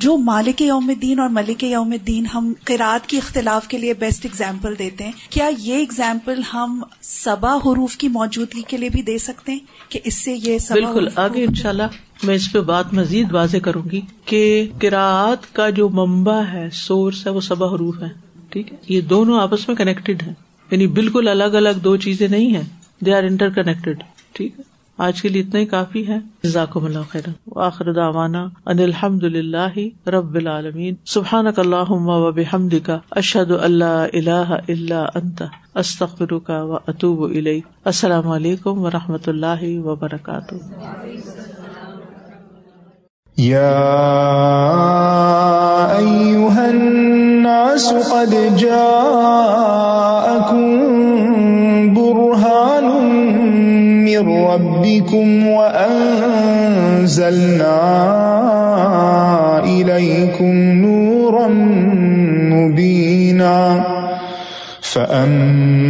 [0.00, 4.26] جو مالک یوم الدین اور ملک یوم الدین ہم قرآد کی اختلاف کے لیے بیسٹ
[4.26, 9.18] اگزامپل دیتے ہیں کیا یہ اگزامپل ہم سبا حروف کی موجودگی کے لیے بھی دے
[9.18, 12.92] سکتے ہیں؟ کہ اس سے یہ بالکل آگے ان شاء اللہ میں اس پہ بات
[12.92, 14.42] مزید واضح کروں گی کہ
[14.80, 18.08] قرآد کا جو ممبا ہے سورس ہے وہ سبا حروف ہے
[18.50, 20.32] ٹھیک ہے؟ یہ دونوں آپس میں کنیکٹڈ ہے
[20.70, 22.62] یعنی بالکل الگ الگ دو چیزیں نہیں ہے
[23.00, 24.69] دے آر انٹر کنیکٹڈ ٹھیک ہے؟
[25.00, 30.08] آج کے لیے اتنا ہی کافی ہے۔ جزاکم اللہ خیر آخر دعوانا ان الحمد للہ
[30.08, 35.42] رب العالمین۔ سبحان اللہ و بحمد کا اشد اللہ اللہ اللہ انت
[35.74, 40.54] استخر کا و اطوب علیہ السلام علیکم و رحمۃ اللہ وبرکاتہ
[48.10, 50.69] قد جاءكم
[54.18, 56.00] من ربكم وأنزلنا
[59.64, 61.48] إليكم نورا
[62.52, 63.84] مبينا
[64.80, 65.89] فأما